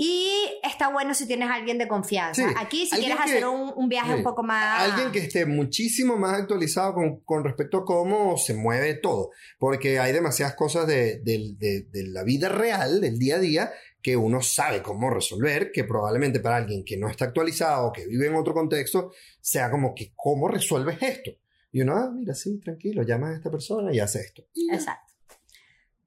Y 0.00 0.30
está 0.62 0.88
bueno 0.90 1.12
si 1.12 1.26
tienes 1.26 1.50
a 1.50 1.54
alguien 1.54 1.76
de 1.76 1.88
confianza. 1.88 2.48
Sí, 2.48 2.54
Aquí, 2.56 2.86
si 2.86 2.96
quieres 2.98 3.16
que- 3.16 3.22
hacer 3.24 3.46
un, 3.48 3.72
un 3.74 3.88
viaje 3.88 4.12
sí, 4.12 4.18
un 4.18 4.22
poco 4.22 4.44
más... 4.44 4.80
Alguien 4.92 5.10
que 5.10 5.18
esté 5.18 5.44
muchísimo 5.44 6.16
más 6.16 6.34
actualizado 6.40 6.94
con, 6.94 7.20
con 7.24 7.42
respecto 7.42 7.78
a 7.78 7.84
cómo 7.84 8.36
se 8.38 8.54
mueve 8.54 8.94
todo. 8.94 9.30
Porque 9.58 9.98
hay 9.98 10.12
demasiadas 10.12 10.54
cosas 10.54 10.86
de, 10.86 11.18
de- 11.24 11.56
de 11.90 12.06
la 12.12 12.22
vida 12.22 12.48
real, 12.48 13.00
del 13.00 13.18
día 13.18 13.36
a 13.36 13.40
día, 13.40 13.72
que 14.00 14.16
uno 14.16 14.40
sabe 14.40 14.82
cómo 14.82 15.10
resolver, 15.10 15.70
que 15.72 15.84
probablemente 15.84 16.40
para 16.40 16.56
alguien 16.56 16.84
que 16.84 16.96
no 16.96 17.08
está 17.08 17.26
actualizado, 17.26 17.92
que 17.92 18.06
vive 18.06 18.26
en 18.26 18.36
otro 18.36 18.54
contexto, 18.54 19.12
sea 19.40 19.70
como 19.70 19.94
que, 19.94 20.12
¿cómo 20.14 20.48
resuelves 20.48 21.02
esto? 21.02 21.32
Y 21.72 21.82
uno, 21.82 21.96
ah, 21.96 22.10
mira, 22.12 22.34
sí, 22.34 22.58
tranquilo, 22.60 23.02
llamas 23.02 23.32
a 23.32 23.36
esta 23.36 23.50
persona 23.50 23.92
y 23.92 24.00
hace 24.00 24.20
esto. 24.20 24.44
Y. 24.54 24.72
Exacto. 24.72 25.14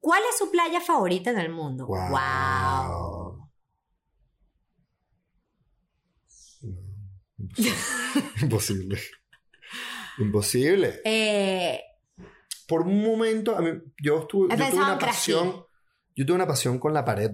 ¿Cuál 0.00 0.22
es 0.28 0.36
su 0.36 0.50
playa 0.50 0.80
favorita 0.80 1.30
en 1.30 1.38
el 1.38 1.50
mundo? 1.50 1.86
Guau. 1.86 2.10
Wow. 2.10 3.48
Imposible. 8.42 8.98
Imposible. 10.18 11.00
Eh, 11.04 11.80
Por 12.66 12.82
un 12.82 13.02
momento, 13.02 13.56
a 13.56 13.60
mí, 13.60 13.70
yo, 14.02 14.20
estuve, 14.20 14.56
yo 14.56 14.70
tuve 14.70 14.82
una 14.82 14.98
pasión. 14.98 15.64
Yo 16.14 16.26
tuve 16.26 16.34
una 16.34 16.46
pasión 16.46 16.78
con 16.78 16.92
la 16.92 17.04
pared 17.04 17.30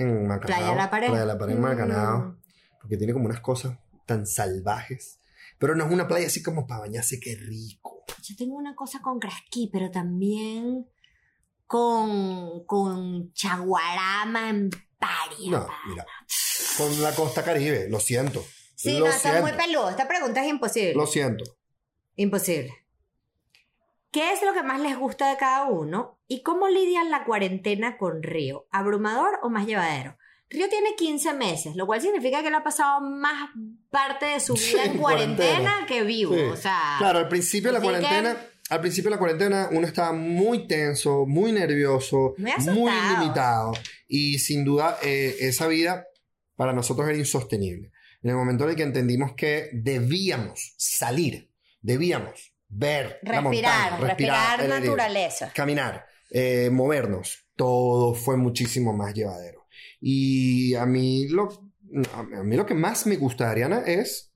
en 0.00 0.26
Macanao. 0.26 0.58
Playa 0.58 0.74
La 0.74 0.90
Pared. 0.90 1.08
Playa 1.08 1.24
La 1.24 1.38
Pared 1.38 1.54
en 1.54 1.58
Mm. 1.60 1.62
Macanao. 1.62 2.36
Porque 2.80 2.96
tiene 2.96 3.12
como 3.12 3.26
unas 3.26 3.40
cosas 3.40 3.78
tan 4.06 4.26
salvajes. 4.26 5.18
Pero 5.58 5.74
no 5.74 5.84
es 5.84 5.92
una 5.92 6.08
playa 6.08 6.26
así 6.26 6.42
como 6.42 6.66
para 6.66 6.80
bañarse, 6.80 7.20
qué 7.20 7.36
rico. 7.36 8.04
Yo 8.22 8.34
tengo 8.36 8.56
una 8.56 8.74
cosa 8.74 9.00
con 9.02 9.18
Crasquí, 9.18 9.68
pero 9.72 9.90
también 9.90 10.86
con, 11.66 12.64
con 12.64 13.32
Chaguarama 13.32 14.48
en 14.50 14.70
Paria. 14.98 15.50
No, 15.50 15.68
mira. 15.88 16.06
Con 16.76 17.02
la 17.02 17.14
costa 17.14 17.42
caribe, 17.44 17.88
lo 17.90 18.00
siento. 18.00 18.44
Sí, 18.74 18.98
lo 18.98 19.06
no, 19.06 19.10
está 19.10 19.30
siento. 19.32 19.42
muy 19.42 19.52
peludo. 19.52 19.90
Esta 19.90 20.08
pregunta 20.08 20.42
es 20.42 20.48
imposible. 20.48 20.94
Lo 20.94 21.06
siento. 21.06 21.44
Imposible. 22.16 22.72
¿Qué 24.12 24.32
es 24.32 24.42
lo 24.42 24.52
que 24.52 24.62
más 24.62 24.80
les 24.80 24.98
gusta 24.98 25.30
de 25.30 25.36
cada 25.36 25.66
uno? 25.66 26.18
¿Y 26.26 26.42
cómo 26.42 26.68
lidian 26.68 27.10
la 27.10 27.24
cuarentena 27.24 27.96
con 27.96 28.22
Río? 28.22 28.66
¿Abrumador 28.72 29.38
o 29.42 29.50
más 29.50 29.66
llevadero? 29.66 30.16
Río 30.48 30.68
tiene 30.68 30.96
15 30.96 31.32
meses, 31.34 31.76
lo 31.76 31.86
cual 31.86 32.00
significa 32.00 32.42
que 32.42 32.48
él 32.48 32.54
ha 32.56 32.64
pasado 32.64 33.00
más 33.00 33.50
parte 33.88 34.26
de 34.26 34.40
su 34.40 34.54
vida 34.56 34.84
en 34.84 34.92
en 34.92 34.98
cuarentena, 34.98 35.52
cuarentena. 35.60 35.86
que 35.86 36.02
vivo. 36.02 36.34
Sí. 36.34 36.40
O 36.40 36.56
sea, 36.56 36.96
Claro, 36.98 37.20
al 37.20 37.28
principio 37.28 37.68
de 37.70 37.74
la 37.74 37.80
que- 37.80 37.84
cuarentena, 37.88 38.36
al 38.68 38.80
principio 38.80 39.10
de 39.10 39.14
la 39.14 39.18
cuarentena 39.18 39.68
uno 39.70 39.86
estaba 39.86 40.12
muy 40.12 40.66
tenso, 40.66 41.24
muy 41.26 41.52
nervioso, 41.52 42.34
Muy 42.36 42.52
muy 42.74 42.92
limitado 42.92 43.72
y 44.08 44.38
sin 44.40 44.64
duda 44.64 44.98
eh, 45.02 45.36
esa 45.40 45.68
vida 45.68 46.04
para 46.56 46.72
nosotros 46.72 47.08
era 47.08 47.16
insostenible. 47.18 47.92
En 48.22 48.30
el 48.30 48.36
momento 48.36 48.64
en 48.64 48.70
el 48.70 48.76
que 48.76 48.82
entendimos 48.82 49.32
que 49.34 49.70
debíamos 49.72 50.74
salir, 50.76 51.50
debíamos 51.80 52.52
ver 52.70 53.18
la 53.22 53.40
respirar, 53.40 53.90
montaña, 53.90 54.08
respirar, 54.08 54.60
aire, 54.60 54.80
naturaleza. 54.80 55.52
caminar, 55.54 56.06
eh, 56.30 56.70
movernos, 56.70 57.48
todo 57.56 58.14
fue 58.14 58.36
muchísimo 58.36 58.92
más 58.92 59.12
llevadero. 59.12 59.66
Y 60.00 60.74
a 60.74 60.86
mí 60.86 61.28
lo, 61.28 61.48
a 62.14 62.22
mí 62.22 62.56
lo 62.56 62.64
que 62.64 62.74
más 62.74 63.06
me 63.06 63.16
gusta 63.16 63.44
de 63.44 63.50
Ariana 63.50 63.82
es 63.86 64.32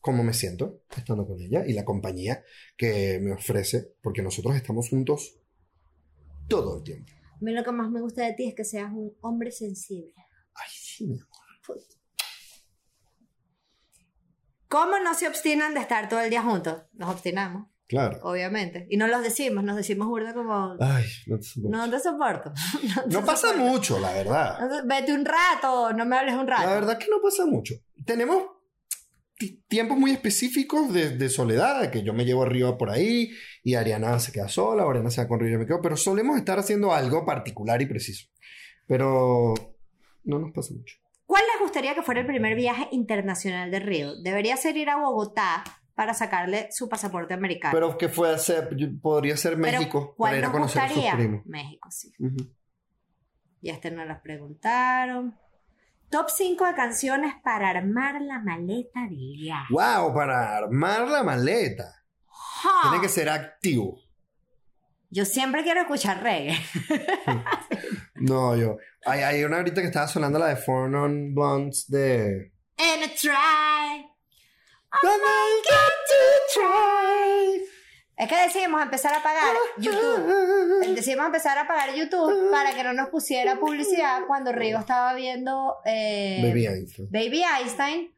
cómo 0.00 0.22
me 0.22 0.32
siento 0.32 0.82
estando 0.96 1.26
con 1.26 1.40
ella 1.40 1.64
y 1.66 1.72
la 1.72 1.84
compañía 1.84 2.42
que 2.76 3.18
me 3.20 3.32
ofrece, 3.32 3.94
porque 4.02 4.22
nosotros 4.22 4.56
estamos 4.56 4.88
juntos 4.88 5.38
todo 6.48 6.78
el 6.78 6.82
tiempo. 6.82 7.12
A 7.32 7.38
mí 7.40 7.52
lo 7.52 7.62
que 7.62 7.72
más 7.72 7.90
me 7.90 8.00
gusta 8.00 8.24
de 8.24 8.32
ti 8.32 8.48
es 8.48 8.54
que 8.54 8.64
seas 8.64 8.90
un 8.92 9.14
hombre 9.20 9.50
sensible. 9.50 10.14
Ay, 10.54 10.70
sí, 10.70 11.06
mi 11.06 11.18
amor. 11.18 11.46
¿Cómo 14.68 14.98
no 14.98 15.14
se 15.14 15.28
obstinan 15.28 15.74
de 15.74 15.80
estar 15.80 16.08
todo 16.08 16.20
el 16.20 16.30
día 16.30 16.42
juntos? 16.42 16.82
Nos 16.94 17.10
obstinamos, 17.10 17.68
Claro. 17.86 18.18
obviamente. 18.22 18.86
Y 18.90 18.96
no 18.96 19.06
los 19.06 19.22
decimos, 19.22 19.62
nos 19.62 19.76
decimos 19.76 20.08
burda 20.08 20.34
como... 20.34 20.76
Ay, 20.80 21.04
no 21.26 21.38
te 21.38 21.44
soporto. 21.44 21.76
No 21.76 21.90
te 21.90 22.00
soporto. 22.00 22.52
No, 22.96 23.02
te 23.04 23.08
No 23.10 23.24
pasa 23.24 23.48
soporto. 23.48 23.64
mucho, 23.64 23.98
la 24.00 24.12
verdad. 24.12 24.58
Vete 24.86 25.12
un 25.12 25.24
rato, 25.24 25.92
no 25.92 26.04
me 26.04 26.16
hables 26.16 26.34
un 26.34 26.46
rato. 26.46 26.66
La 26.66 26.74
verdad 26.74 26.98
que 26.98 27.06
no 27.08 27.20
pasa 27.22 27.46
mucho. 27.46 27.74
Tenemos 28.04 28.42
ti- 29.38 29.62
tiempos 29.68 29.96
muy 29.98 30.10
específicos 30.10 30.92
de, 30.92 31.10
de 31.16 31.28
soledad, 31.28 31.90
que 31.90 32.02
yo 32.02 32.12
me 32.12 32.24
llevo 32.24 32.42
a 32.42 32.46
Río 32.48 32.76
por 32.76 32.90
ahí 32.90 33.30
y 33.62 33.74
Ariana 33.74 34.18
se 34.18 34.32
queda 34.32 34.48
sola, 34.48 34.82
Ariana 34.82 35.10
se 35.10 35.22
va 35.22 35.28
con 35.28 35.38
Río 35.38 35.50
y 35.50 35.52
yo 35.52 35.58
me 35.60 35.66
quedo, 35.66 35.80
pero 35.80 35.96
solemos 35.96 36.36
estar 36.38 36.58
haciendo 36.58 36.92
algo 36.92 37.24
particular 37.24 37.80
y 37.82 37.86
preciso. 37.86 38.26
Pero 38.88 39.54
no 40.24 40.38
nos 40.40 40.52
pasa 40.52 40.74
mucho. 40.74 40.96
¿Cuál 41.76 41.84
les 41.84 41.90
gustaría 41.90 41.94
que 41.94 42.06
fuera 42.06 42.20
el 42.22 42.26
primer 42.26 42.54
viaje 42.54 42.88
internacional 42.90 43.70
de 43.70 43.80
Río? 43.80 44.16
Debería 44.22 44.56
ser 44.56 44.78
ir 44.78 44.88
a 44.88 44.96
Bogotá 44.96 45.62
para 45.94 46.14
sacarle 46.14 46.68
su 46.72 46.88
pasaporte 46.88 47.34
americano. 47.34 47.74
Pero 47.74 47.98
que 47.98 48.08
fue 48.08 48.34
yo- 48.76 48.88
podría 49.02 49.36
ser 49.36 49.60
Pero, 49.60 49.78
México 49.80 50.14
¿cuál 50.16 50.30
para 50.30 50.38
ir 50.38 50.44
a 50.46 50.52
conocer 50.52 50.82
a 50.82 50.88
sus 50.88 51.04
primos. 51.04 51.44
México, 51.44 51.90
sí. 51.90 52.10
Ujú. 52.18 52.50
Y 53.60 53.68
este 53.68 53.90
nos 53.90 54.06
las 54.06 54.22
preguntaron. 54.22 55.36
Top 56.08 56.30
5 56.30 56.64
de 56.64 56.72
canciones 56.74 57.34
para 57.44 57.68
armar 57.68 58.22
la 58.22 58.38
maleta 58.38 59.02
de 59.02 59.14
viaje. 59.16 59.66
Wow, 59.68 60.14
para 60.14 60.56
armar 60.56 61.06
la 61.08 61.22
maleta. 61.24 62.04
¡Ja! 62.26 62.88
Tiene 62.88 63.02
que 63.02 63.10
ser 63.10 63.28
activo. 63.28 64.00
Yo 65.10 65.26
siempre 65.26 65.62
quiero 65.62 65.82
escuchar 65.82 66.22
reggae. 66.22 66.56
No, 68.18 68.56
yo. 68.56 68.78
Hay, 69.04 69.20
hay 69.20 69.44
una 69.44 69.58
ahorita 69.58 69.80
que 69.80 69.86
estaba 69.86 70.08
sonando 70.08 70.38
la 70.38 70.48
de 70.48 70.56
Four 70.56 70.90
Non 70.90 71.34
Blondes 71.34 71.86
de. 71.88 72.52
And 72.78 73.04
a 73.04 73.08
try. 73.14 74.06
Come 75.00 75.22
on, 75.22 75.62
get 75.62 75.96
to 76.08 76.60
try. 76.60 77.66
Es 78.16 78.28
que 78.28 78.36
decidimos 78.36 78.82
empezar 78.82 79.14
a 79.14 79.22
pagar 79.22 79.54
YouTube. 79.76 80.94
Decidimos 80.94 81.26
empezar 81.26 81.58
a 81.58 81.68
pagar 81.68 81.94
YouTube 81.94 82.50
para 82.50 82.72
que 82.72 82.82
no 82.82 82.94
nos 82.94 83.10
pusiera 83.10 83.56
publicidad 83.56 84.22
cuando 84.26 84.52
Rigo 84.52 84.78
estaba 84.78 85.12
viendo 85.12 85.76
eh, 85.84 86.40
Baby 86.42 86.66
Einstein. 86.66 87.08
Baby 87.10 87.42
Einstein, 87.42 88.14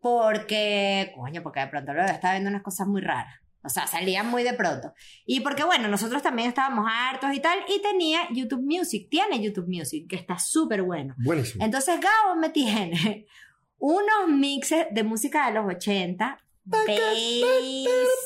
porque, 0.00 1.12
coño, 1.14 1.42
porque 1.42 1.60
de 1.60 1.66
pronto 1.66 1.92
lo 1.92 2.02
estaba 2.02 2.32
viendo 2.32 2.48
unas 2.48 2.62
cosas 2.62 2.86
muy 2.86 3.02
raras. 3.02 3.41
O 3.64 3.68
sea, 3.68 3.86
salían 3.86 4.28
muy 4.28 4.42
de 4.42 4.54
pronto. 4.54 4.92
Y 5.24 5.40
porque, 5.40 5.64
bueno, 5.64 5.88
nosotros 5.88 6.22
también 6.22 6.48
estábamos 6.48 6.86
hartos 6.90 7.32
y 7.34 7.40
tal, 7.40 7.58
y 7.68 7.80
tenía 7.80 8.22
YouTube 8.32 8.62
Music, 8.62 9.08
tiene 9.10 9.42
YouTube 9.42 9.68
Music, 9.68 10.06
que 10.08 10.16
está 10.16 10.38
súper 10.38 10.82
bueno. 10.82 11.14
Buenísimo. 11.24 11.64
Entonces 11.64 12.00
Gabo 12.00 12.38
me 12.40 12.50
tiene 12.50 13.26
unos 13.78 14.28
mixes 14.28 14.86
de 14.90 15.02
música 15.04 15.46
de 15.48 15.54
los 15.54 15.66
80. 15.74 16.38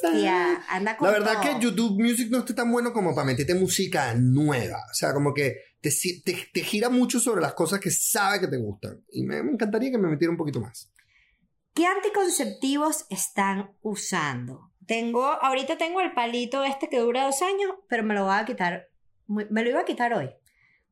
Bestia. 0.03 0.63
Anda 0.69 0.97
con 0.97 1.07
La 1.07 1.13
verdad 1.19 1.35
todo. 1.35 1.43
que 1.43 1.61
YouTube 1.65 2.01
Music 2.01 2.29
no 2.31 2.39
está 2.39 2.55
tan 2.55 2.71
bueno 2.71 2.93
como 2.93 3.15
para 3.15 3.27
meterte 3.27 3.55
música 3.55 4.15
nueva. 4.15 4.79
O 4.91 4.95
sea, 4.95 5.13
como 5.15 5.33
que 5.33 5.57
te, 5.81 5.91
te, 6.25 6.49
te 6.53 6.61
gira 6.63 6.89
mucho 6.91 7.21
sobre 7.21 7.41
las 7.41 7.55
cosas 7.55 7.81
que 7.81 7.91
sabe 7.91 8.41
que 8.41 8.49
te 8.49 8.57
gustan. 8.57 9.03
Y 9.11 9.23
me, 9.23 9.43
me 9.43 9.53
encantaría 9.53 9.91
que 9.91 9.99
me 9.99 10.09
metiera 10.09 10.31
un 10.31 10.37
poquito 10.37 10.61
más. 10.61 10.91
¿Qué 11.77 11.85
anticonceptivos 11.85 13.05
están 13.11 13.77
usando? 13.83 14.73
Tengo, 14.87 15.27
ahorita 15.27 15.77
tengo 15.77 16.01
el 16.01 16.15
palito 16.15 16.65
este 16.65 16.89
que 16.89 17.01
dura 17.01 17.27
dos 17.27 17.43
años, 17.43 17.71
pero 17.87 18.03
me 18.03 18.15
lo 18.15 18.25
voy 18.25 18.35
a 18.35 18.47
quitar. 18.47 18.89
Me 19.27 19.63
lo 19.63 19.69
iba 19.69 19.81
a 19.81 19.85
quitar 19.85 20.15
hoy. 20.15 20.31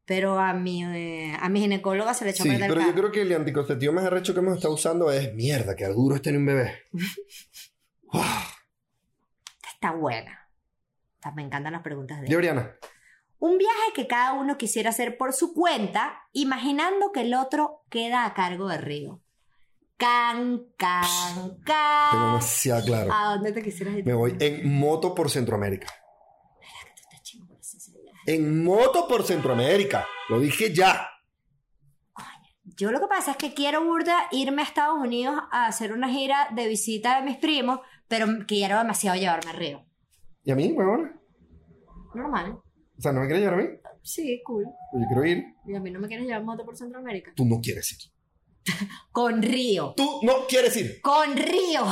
Pero 0.04 0.38
a 0.38 0.52
mi, 0.52 0.84
eh, 0.84 1.34
a 1.40 1.48
mi 1.48 1.60
ginecóloga 1.60 2.12
se 2.12 2.26
le 2.26 2.32
echó 2.32 2.42
Sí, 2.42 2.50
perder 2.50 2.68
pero 2.68 2.82
el 2.82 2.88
yo 2.88 2.94
creo 2.94 3.10
que 3.10 3.22
el 3.22 3.32
anticonceptivo 3.32 3.94
más 3.94 4.04
arrecho 4.04 4.34
que 4.34 4.40
hemos 4.40 4.56
estado 4.56 4.74
usando 4.74 5.10
es 5.10 5.32
mierda, 5.32 5.74
que 5.74 5.86
duro 5.86 6.16
es 6.16 6.22
tener 6.22 6.38
un 6.38 6.46
bebé. 6.46 6.82
Está 9.74 9.92
buena. 9.92 10.50
Me 11.34 11.44
encantan 11.44 11.72
las 11.72 11.80
preguntas 11.80 12.20
de 12.20 12.30
¿Y 12.30 12.34
Oriana? 12.34 12.76
Un 13.38 13.56
viaje 13.56 13.92
que 13.94 14.06
cada 14.06 14.34
uno 14.34 14.58
quisiera 14.58 14.90
hacer 14.90 15.16
por 15.16 15.32
su 15.32 15.54
cuenta, 15.54 16.20
imaginando 16.34 17.10
que 17.10 17.22
el 17.22 17.32
otro 17.32 17.84
queda 17.88 18.26
a 18.26 18.34
cargo 18.34 18.68
de 18.68 18.76
Río. 18.76 19.23
Can, 20.04 20.66
can, 20.76 21.56
Tengo 21.64 22.24
demasiado 22.26 22.84
claro. 22.84 23.10
¿A 23.10 23.34
dónde 23.36 23.52
te 23.52 23.62
quisieras 23.62 23.96
ir? 23.96 24.04
Me 24.04 24.12
voy 24.12 24.36
en 24.38 24.78
moto 24.78 25.14
por 25.14 25.30
Centroamérica. 25.30 25.86
Tú 25.86 27.02
estás 27.02 27.22
chingo 27.22 27.46
por. 27.46 27.58
En 28.26 28.62
moto 28.62 29.08
por 29.08 29.24
Centroamérica. 29.24 30.06
Lo 30.28 30.40
dije 30.40 30.74
ya. 30.74 31.08
Yo 32.76 32.92
lo 32.92 33.00
que 33.00 33.06
pasa 33.06 33.30
es 33.30 33.38
que 33.38 33.54
quiero 33.54 33.82
burda 33.82 34.28
irme 34.30 34.60
a 34.60 34.66
Estados 34.66 34.98
Unidos 34.98 35.40
a 35.50 35.68
hacer 35.68 35.90
una 35.94 36.10
gira 36.10 36.48
de 36.54 36.68
visita 36.68 37.18
de 37.18 37.24
mis 37.24 37.38
primos, 37.38 37.80
pero 38.06 38.26
quiero 38.46 38.76
demasiado 38.76 39.18
llevarme 39.18 39.52
a 39.52 39.54
Río. 39.54 39.86
¿Y 40.42 40.50
a 40.50 40.54
mí, 40.54 40.70
huevona? 40.72 41.18
Normal. 42.14 42.58
O 42.98 43.00
sea, 43.00 43.12
¿no 43.12 43.20
me 43.20 43.26
quieres 43.26 43.42
llevar 43.42 43.58
a 43.58 43.62
mí? 43.62 43.68
Sí, 44.02 44.42
cool. 44.44 44.66
Yo 44.92 45.06
quiero 45.08 45.24
ir. 45.24 45.44
Y 45.66 45.74
a 45.74 45.80
mí 45.80 45.90
no 45.90 45.98
me 45.98 46.08
quieres 46.08 46.26
llevar 46.26 46.40
en 46.40 46.46
moto 46.46 46.62
por 46.62 46.76
Centroamérica. 46.76 47.32
Tú 47.34 47.46
no 47.46 47.58
quieres 47.62 47.90
ir. 47.92 48.13
Con 49.12 49.42
Río. 49.42 49.94
Tú 49.96 50.20
no 50.22 50.46
quieres 50.46 50.76
ir. 50.76 51.00
Con 51.00 51.36
Río. 51.36 51.84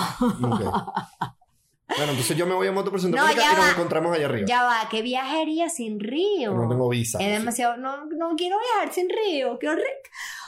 Bueno, 1.96 2.12
entonces 2.12 2.36
yo 2.36 2.46
me 2.46 2.54
voy 2.54 2.66
a 2.66 2.72
moto 2.72 2.90
por 2.90 3.00
Centroamérica 3.00 3.42
ya 3.42 3.52
y 3.52 3.56
nos 3.56 3.64
va. 3.66 3.70
encontramos 3.72 4.16
allá 4.16 4.26
arriba. 4.26 4.46
Ya 4.48 4.64
va, 4.64 4.88
¿qué 4.90 5.02
viaje 5.02 5.42
haría 5.42 5.68
sin 5.68 6.00
Río? 6.00 6.54
No 6.54 6.68
tengo 6.68 6.88
visa. 6.88 7.18
Es 7.20 7.38
demasiado. 7.38 7.76
No, 7.76 8.06
no 8.06 8.34
quiero 8.36 8.56
viajar 8.58 8.92
sin 8.94 9.08
Río. 9.10 9.58
Qué 9.58 9.68
horrible. 9.68 9.90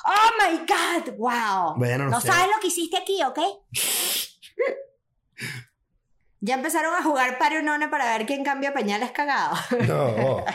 Oh 0.07 0.31
my 0.41 0.59
God. 0.59 1.17
Wow. 1.19 1.75
Bueno, 1.77 2.09
no 2.09 2.21
sé. 2.21 2.29
sabes 2.29 2.47
lo 2.55 2.61
que 2.61 2.69
hiciste 2.69 2.97
aquí, 2.97 3.23
¿ok? 3.23 3.39
ya 6.41 6.55
empezaron 6.55 6.95
a 6.95 7.03
jugar 7.03 7.39
parionone 7.39 7.89
para 7.89 8.17
ver 8.17 8.27
quién 8.27 8.45
cambia 8.45 8.73
pañales 8.73 9.11
cagados. 9.13 9.59
No. 9.87 10.45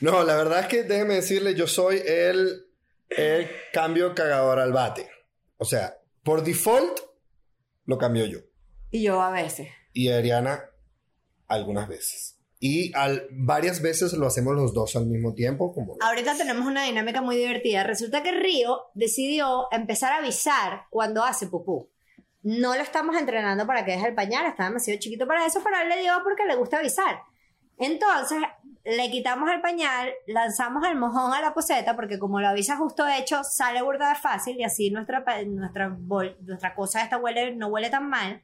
No, 0.00 0.24
la 0.24 0.34
verdad 0.34 0.58
es 0.58 0.66
que 0.66 0.82
déjeme 0.82 1.14
decirle, 1.14 1.54
yo 1.54 1.68
soy 1.68 2.02
el, 2.04 2.66
el 3.16 3.48
cambio 3.72 4.14
cagador 4.14 4.58
al 4.58 4.72
bate. 4.72 5.08
O 5.56 5.64
sea, 5.64 5.96
por 6.22 6.42
default 6.42 7.00
lo 7.84 7.98
cambio 7.98 8.26
yo. 8.26 8.38
y 8.90 9.02
yo 9.02 9.20
a 9.20 9.30
veces. 9.30 9.68
Y 9.92 10.08
Ariana 10.08 10.64
algunas 11.48 11.88
veces. 11.88 12.38
Y 12.58 12.94
al, 12.94 13.26
varias 13.32 13.82
veces 13.82 14.12
lo 14.12 14.26
hacemos 14.26 14.54
los 14.54 14.72
dos 14.72 14.94
al 14.94 15.06
mismo 15.06 15.34
tiempo. 15.34 15.72
Como 15.74 15.96
Ahorita 16.00 16.36
tenemos 16.36 16.66
una 16.66 16.84
dinámica 16.84 17.20
muy 17.20 17.36
divertida. 17.36 17.82
Resulta 17.82 18.22
que 18.22 18.30
Río 18.30 18.82
decidió 18.94 19.66
empezar 19.72 20.12
a 20.12 20.18
avisar 20.18 20.84
cuando 20.88 21.24
hace 21.24 21.48
pupú. 21.48 21.90
No 22.42 22.74
lo 22.76 22.82
estamos 22.82 23.16
entrenando 23.16 23.66
para 23.66 23.84
que 23.84 23.92
deje 23.92 24.06
el 24.08 24.14
pañal, 24.14 24.46
está 24.46 24.64
demasiado 24.64 24.98
chiquito 25.00 25.26
para 25.26 25.44
eso, 25.46 25.60
pero 25.62 25.76
él 25.80 25.88
le 25.88 26.00
dio 26.00 26.12
porque 26.22 26.44
le 26.44 26.56
gusta 26.56 26.78
avisar. 26.78 27.22
Entonces, 27.78 28.38
le 28.84 29.10
quitamos 29.10 29.50
el 29.50 29.60
pañal, 29.60 30.10
lanzamos 30.26 30.86
el 30.88 30.96
mojón 30.96 31.32
a 31.32 31.40
la 31.40 31.54
poseta, 31.54 31.94
porque 31.96 32.18
como 32.18 32.40
lo 32.40 32.48
avisa 32.48 32.76
justo 32.76 33.06
hecho, 33.08 33.42
sale 33.44 33.80
burda 33.82 34.08
de 34.10 34.14
fácil 34.16 34.56
y 34.58 34.64
así 34.64 34.90
nuestra, 34.90 35.24
nuestra, 35.46 35.88
bol- 35.88 36.36
nuestra 36.42 36.74
cosa 36.74 37.02
esta 37.02 37.18
huele, 37.18 37.54
no 37.54 37.68
huele 37.68 37.90
tan 37.90 38.08
mal. 38.08 38.42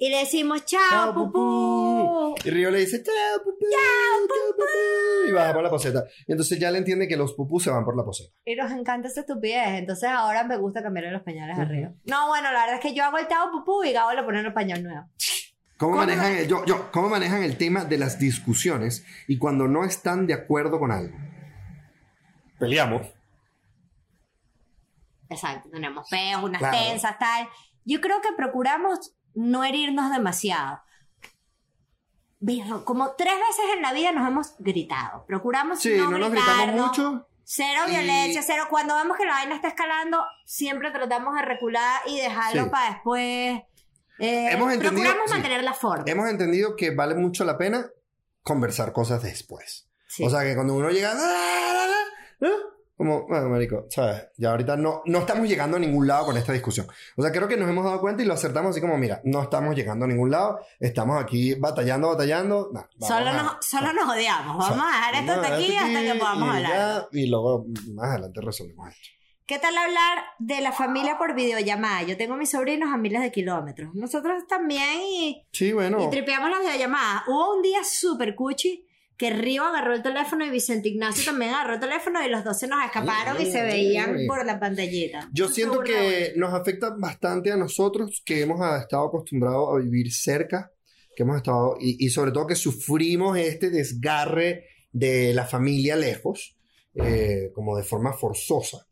Y 0.00 0.10
le 0.10 0.18
decimos, 0.18 0.64
chao, 0.64 0.80
¡Chao, 0.90 1.14
pupú. 1.14 2.34
Y 2.44 2.50
Río 2.50 2.70
le 2.70 2.78
dice, 2.78 3.02
chao, 3.02 3.42
pupú, 3.42 3.66
chao, 3.68 4.28
pupú", 4.28 5.28
Y 5.28 5.32
baja 5.32 5.52
por 5.52 5.62
la 5.64 5.70
poseta. 5.70 6.04
Y 6.26 6.30
entonces 6.32 6.56
ya 6.60 6.70
le 6.70 6.78
entiende 6.78 7.08
que 7.08 7.16
los 7.16 7.32
pupús 7.34 7.64
se 7.64 7.70
van 7.70 7.84
por 7.84 7.96
la 7.96 8.04
poseta. 8.04 8.32
Y 8.44 8.54
nos 8.54 8.70
encanta 8.70 9.08
esa 9.08 9.20
estupidez. 9.22 9.66
Entonces 9.78 10.08
ahora 10.08 10.44
me 10.44 10.56
gusta 10.56 10.84
cambiarle 10.84 11.10
los 11.10 11.22
pañales 11.22 11.58
a 11.58 11.62
Ujú. 11.62 11.70
Río. 11.72 11.94
No, 12.04 12.28
bueno, 12.28 12.52
la 12.52 12.60
verdad 12.60 12.74
es 12.76 12.80
que 12.80 12.94
yo 12.94 13.02
hago 13.02 13.18
el 13.18 13.26
tao 13.26 13.50
pupú 13.50 13.82
y 13.82 13.92
Gabo 13.92 14.12
le 14.12 14.22
pone 14.22 14.38
el 14.40 14.52
pañal 14.52 14.84
nuevo. 14.84 15.04
¿Cómo, 15.78 15.92
¿Cómo 15.92 15.96
manejan 16.06 16.32
el, 16.32 16.48
yo, 16.48 16.64
yo, 16.66 16.90
¿Cómo 16.90 17.08
manejan 17.08 17.42
el 17.42 17.56
tema 17.56 17.84
de 17.84 17.98
las 17.98 18.18
discusiones 18.18 19.04
y 19.28 19.38
cuando 19.38 19.68
no 19.68 19.84
están 19.84 20.26
de 20.26 20.34
acuerdo 20.34 20.78
con 20.80 20.90
algo? 20.90 21.16
Peleamos. 22.58 23.06
Exacto, 25.30 25.68
tenemos 25.70 26.08
peos, 26.08 26.42
unas 26.42 26.58
Claro. 26.58 26.76
tensas, 26.76 27.18
tal. 27.18 27.48
Yo 27.84 28.00
creo 28.00 28.20
que 28.20 28.32
procuramos 28.36 29.14
no 29.34 29.62
herirnos 29.62 30.10
demasiado. 30.10 30.82
Como 32.84 33.12
tres 33.12 33.34
veces 33.34 33.64
en 33.76 33.82
la 33.82 33.92
vida 33.92 34.12
nos 34.12 34.26
hemos 34.26 34.54
gritado. 34.58 35.24
Procuramos 35.26 35.80
Sí, 35.80 35.96
no, 35.96 36.10
nos 36.10 36.30
gritamos 36.30 36.56
gritarnos. 36.56 36.86
mucho. 36.88 37.28
Cero 37.44 37.82
Y- 37.86 37.90
violencia, 37.90 38.42
cero. 38.42 38.64
Cuando 38.70 38.94
vemos 38.96 39.16
que 39.16 39.24
la 39.24 39.32
vaina 39.32 39.54
está 39.54 39.68
escalando, 39.68 40.22
siempre 40.44 40.90
tratamos 40.90 41.34
de 41.34 41.42
recular 41.42 42.00
y 42.06 42.18
dejarlo 42.20 42.64
Sí. 42.64 42.70
para 42.70 42.90
después. 42.90 43.62
Eh, 44.18 44.48
Hemos 44.52 44.72
entendido- 44.72 45.02
procuramos 45.04 45.30
sí. 45.30 45.32
mantener 45.34 45.64
la 45.64 45.74
forma. 45.74 46.04
Hemos 46.06 46.28
entendido 46.28 46.74
que 46.76 46.90
vale 46.90 47.14
mucho 47.14 47.44
la 47.44 47.56
pena 47.56 47.88
conversar 48.42 48.92
cosas 48.92 49.22
después. 49.22 49.86
Sí. 50.06 50.24
O 50.24 50.30
sea, 50.30 50.42
que 50.42 50.54
cuando 50.54 50.74
uno 50.74 50.90
llega... 50.90 51.14
¿no? 52.40 52.48
Como, 52.96 53.28
bueno, 53.28 53.48
marico, 53.48 53.86
¿sabes? 53.90 54.26
Ya 54.38 54.50
ahorita 54.50 54.76
no, 54.76 55.02
no 55.06 55.18
estamos 55.20 55.46
llegando 55.48 55.76
a 55.76 55.80
ningún 55.80 56.08
lado 56.08 56.26
con 56.26 56.36
esta 56.36 56.52
discusión. 56.52 56.88
O 57.16 57.22
sea, 57.22 57.30
creo 57.30 57.46
que 57.46 57.56
nos 57.56 57.68
hemos 57.70 57.84
dado 57.84 58.00
cuenta 58.00 58.24
y 58.24 58.26
lo 58.26 58.34
acertamos 58.34 58.70
así 58.70 58.80
como, 58.80 58.98
mira, 58.98 59.20
no 59.22 59.40
estamos 59.44 59.76
llegando 59.76 60.04
a 60.04 60.08
ningún 60.08 60.32
lado, 60.32 60.58
estamos 60.80 61.22
aquí 61.22 61.54
batallando, 61.54 62.08
batallando. 62.08 62.70
nah, 62.72 62.82
vamos 62.96 63.08
Solo 63.08 63.30
a- 63.30 63.42
nos, 63.42 63.56
solo 63.64 63.92
nos 63.92 64.08
odiamos. 64.16 64.56
o 64.56 64.60
sea, 64.68 64.70
Vamos 64.76 64.86
a 64.92 64.96
dejar 64.96 65.14
esto 65.14 65.26
vamos 65.30 65.44
hasta 65.44 65.56
aquí 65.56 65.76
hasta 65.76 66.00
que 66.12 66.18
podamos 66.18 66.48
y 66.48 66.56
hablar. 66.56 66.72
ya, 66.72 67.08
y 67.12 67.26
luego 67.28 67.66
más 67.94 68.10
adelante 68.10 68.40
resolvemos 68.40 68.88
esto. 68.88 69.08
¿Qué 69.48 69.58
tal 69.58 69.78
hablar 69.78 70.18
de 70.38 70.60
la 70.60 70.72
familia 70.72 71.16
por 71.16 71.34
videollamada? 71.34 72.02
Yo 72.02 72.18
tengo 72.18 72.34
a 72.34 72.36
mis 72.36 72.50
sobrinos 72.50 72.90
a 72.92 72.98
miles 72.98 73.22
de 73.22 73.32
kilómetros. 73.32 73.94
Nosotros 73.94 74.46
también 74.46 75.00
y, 75.00 75.46
Sí, 75.52 75.72
bueno. 75.72 76.04
y 76.04 76.10
tripeamos 76.10 76.50
las 76.50 76.60
videollamadas. 76.60 77.22
Hubo 77.26 77.56
un 77.56 77.62
día 77.62 77.78
súper 77.82 78.34
cuchi 78.34 78.84
que 79.16 79.30
Río 79.30 79.64
agarró 79.64 79.94
el 79.94 80.02
teléfono 80.02 80.44
y 80.44 80.50
Vicente 80.50 80.90
Ignacio 80.90 81.24
también 81.24 81.52
agarró 81.52 81.76
el 81.76 81.80
teléfono 81.80 82.22
y 82.22 82.28
los 82.28 82.44
dos 82.44 82.58
se 82.58 82.68
nos 82.68 82.84
escaparon 82.84 83.40
y 83.40 83.50
se 83.50 83.62
veían 83.62 84.18
por 84.26 84.44
la 84.44 84.60
pantallita. 84.60 85.30
Yo 85.32 85.48
siento 85.48 85.80
que 85.80 86.34
nos 86.36 86.52
afecta 86.52 86.90
bastante 86.90 87.50
a 87.50 87.56
nosotros 87.56 88.20
que 88.26 88.42
hemos 88.42 88.60
estado 88.78 89.06
acostumbrados 89.06 89.70
a 89.72 89.78
vivir 89.78 90.12
cerca, 90.12 90.70
que 91.16 91.22
hemos 91.22 91.38
estado, 91.38 91.78
y, 91.80 92.04
y 92.04 92.10
sobre 92.10 92.32
todo 92.32 92.46
que 92.46 92.54
sufrimos 92.54 93.38
este 93.38 93.70
desgarre 93.70 94.66
de 94.92 95.32
la 95.32 95.46
familia 95.46 95.96
lejos, 95.96 96.54
eh, 96.96 97.50
como 97.54 97.78
de 97.78 97.82
forma 97.82 98.12
forzosa. 98.12 98.87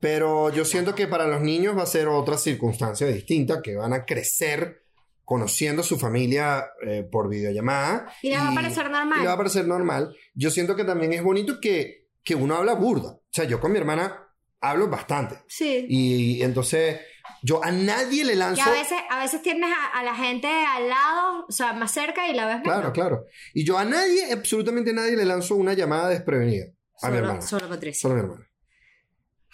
Pero 0.00 0.50
yo 0.50 0.64
siento 0.64 0.94
que 0.94 1.06
para 1.08 1.26
los 1.26 1.40
niños 1.40 1.76
va 1.76 1.82
a 1.82 1.86
ser 1.86 2.08
otra 2.08 2.38
circunstancia 2.38 3.06
distinta, 3.08 3.60
que 3.62 3.74
van 3.76 3.92
a 3.92 4.04
crecer 4.04 4.84
conociendo 5.24 5.82
a 5.82 5.84
su 5.84 5.98
familia 5.98 6.66
eh, 6.86 7.06
por 7.10 7.28
videollamada. 7.28 8.12
Y 8.22 8.30
les 8.30 8.38
va 8.38 8.48
a 8.48 8.54
parecer 8.54 8.90
normal. 8.90 9.18
y 9.18 9.22
le 9.22 9.26
va 9.26 9.32
a 9.34 9.36
parecer 9.36 9.66
normal. 9.66 10.16
Yo 10.34 10.50
siento 10.50 10.74
que 10.76 10.84
también 10.84 11.12
es 11.12 11.22
bonito 11.22 11.58
que, 11.60 12.06
que 12.24 12.34
uno 12.34 12.54
habla 12.56 12.74
burda. 12.74 13.10
O 13.10 13.22
sea, 13.32 13.44
yo 13.44 13.60
con 13.60 13.72
mi 13.72 13.78
hermana 13.78 14.24
hablo 14.60 14.88
bastante. 14.88 15.40
Sí. 15.48 15.84
Y 15.88 16.42
entonces 16.42 17.00
yo 17.42 17.62
a 17.62 17.70
nadie 17.70 18.24
le 18.24 18.32
Que 18.32 18.38
lanzo... 18.38 18.62
a 18.62 18.70
veces, 18.70 18.98
a 19.10 19.20
veces 19.20 19.42
tienes 19.42 19.70
a, 19.70 19.98
a 19.98 20.02
la 20.02 20.14
gente 20.14 20.48
al 20.48 20.88
lado, 20.88 21.44
o 21.48 21.52
sea, 21.52 21.72
más 21.74 21.92
cerca 21.92 22.26
y 22.28 22.34
la 22.34 22.46
ves 22.46 22.62
Claro, 22.62 22.78
menos. 22.78 22.92
claro. 22.92 23.24
Y 23.52 23.64
yo 23.66 23.76
a 23.78 23.84
nadie, 23.84 24.32
absolutamente 24.32 24.92
nadie 24.92 25.14
le 25.16 25.24
lanzo 25.24 25.56
una 25.56 25.74
llamada 25.74 26.08
desprevenida. 26.08 26.66
A 27.02 27.10
mi 27.10 27.18
hermana. 27.18 27.42
solo 27.42 27.68
Patricia. 27.68 28.00
Solo 28.00 28.14
a 28.14 28.16
mi 28.16 28.22
hermana. 28.24 28.47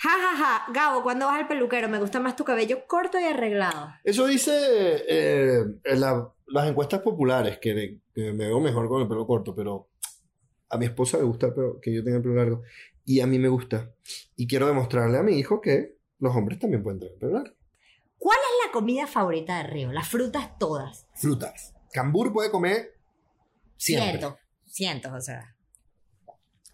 Ja, 0.05 0.11
ja, 0.11 0.37
ja. 0.37 0.73
Gabo, 0.73 1.03
cuando 1.03 1.27
vas 1.27 1.41
al 1.41 1.49
peluquero, 1.49 1.89
me 1.89 1.99
gusta 1.99 2.21
más 2.21 2.37
tu 2.37 2.45
cabello 2.45 2.87
corto 2.87 3.19
y 3.19 3.25
arreglado. 3.25 3.89
Eso 4.05 4.27
dice 4.27 4.53
eh, 5.09 5.65
en 5.85 6.01
la- 6.01 6.31
las 6.47 6.69
encuestas 6.69 7.01
populares, 7.01 7.59
que, 7.59 8.01
que 8.15 8.33
me 8.33 8.47
veo 8.47 8.61
mejor 8.61 8.87
con 8.89 9.01
el 9.03 9.09
pelo 9.09 9.27
corto, 9.27 9.55
pero 9.55 9.89
a 10.69 10.77
mi 10.77 10.85
esposa 10.85 11.17
le 11.17 11.25
gusta 11.25 11.47
el 11.47 11.55
pelo- 11.55 11.81
que 11.81 11.95
yo 11.95 12.05
tenga 12.05 12.19
el 12.19 12.23
pelo 12.23 12.35
largo. 12.35 12.63
Y 13.07 13.21
a 13.21 13.27
mí 13.27 13.39
me 13.39 13.49
gusta. 13.49 13.91
Y 14.37 14.47
quiero 14.47 14.67
demostrarle 14.67 15.19
a 15.19 15.23
mi 15.23 15.39
hijo 15.39 15.61
que 15.61 15.97
los 16.19 16.35
hombres 16.37 16.59
también 16.59 16.83
pueden 16.83 17.01
tener 17.01 17.17
pelo 17.19 17.33
largo. 17.33 17.55
¿Cuál 18.19 18.39
es 18.39 18.67
la 18.67 18.73
comida 18.73 19.07
favorita 19.07 19.57
de 19.59 19.63
Río? 19.65 19.93
Las 19.93 20.09
frutas 20.09 20.59
todas. 20.59 21.07
Frutas. 21.15 21.73
Cambur 21.93 22.33
puede 22.33 22.51
comer 22.51 22.95
siempre. 23.77 24.19
Cientos. 24.19 24.35
Cientos, 24.67 25.13
o 25.13 25.21
sea. 25.21 25.54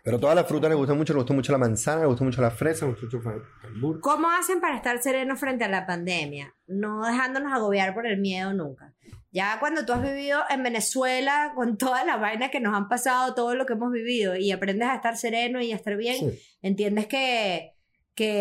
Pero 0.03 0.19
todas 0.19 0.35
las 0.37 0.47
frutas 0.47 0.71
le 0.71 0.77
gustan 0.77 0.97
mucho. 0.97 1.13
Le 1.13 1.19
gusta 1.19 1.35
mucho 1.35 1.53
la 1.53 1.59
manzana, 1.59 2.01
le 2.03 2.07
gusta 2.07 2.25
mucho 2.25 2.41
la 2.43 2.51
fresa, 2.51 2.87
le 2.87 2.93
gusta 2.93 3.07
mucho 3.07 3.31
el 3.31 3.43
cambur. 3.63 4.01
¿Cómo 4.01 4.31
hacen 4.31 4.61
para 4.61 4.77
estar 4.77 5.01
serenos 5.03 5.39
frente 5.39 5.65
a 5.65 5.69
la 5.69 5.87
pandemia? 5.87 6.55
No 6.67 7.05
dejándonos 7.07 7.53
agobiar 7.53 7.95
por 7.95 8.07
el 8.07 8.19
miedo 8.21 8.53
nunca. 8.53 8.95
Ya 9.33 9.59
cuando 9.61 9.87
tú 9.87 9.93
has 9.93 10.03
vivido 10.03 10.41
en 10.51 10.63
Venezuela 10.65 11.53
con 11.55 11.79
todas 11.79 12.05
las 12.05 12.21
vainas 12.21 12.51
que 12.51 12.59
nos 12.61 12.75
han 12.75 12.89
pasado, 12.89 13.35
todo 13.35 13.55
lo 13.55 13.65
que 13.67 13.75
hemos 13.75 13.93
vivido, 13.93 14.35
y 14.37 14.51
aprendes 14.51 14.89
a 14.89 14.97
estar 14.97 15.17
sereno 15.17 15.61
y 15.61 15.71
a 15.73 15.77
estar 15.77 15.97
bien, 15.97 16.17
Sí. 16.33 16.43
entiendes 16.63 17.07
que, 17.07 17.75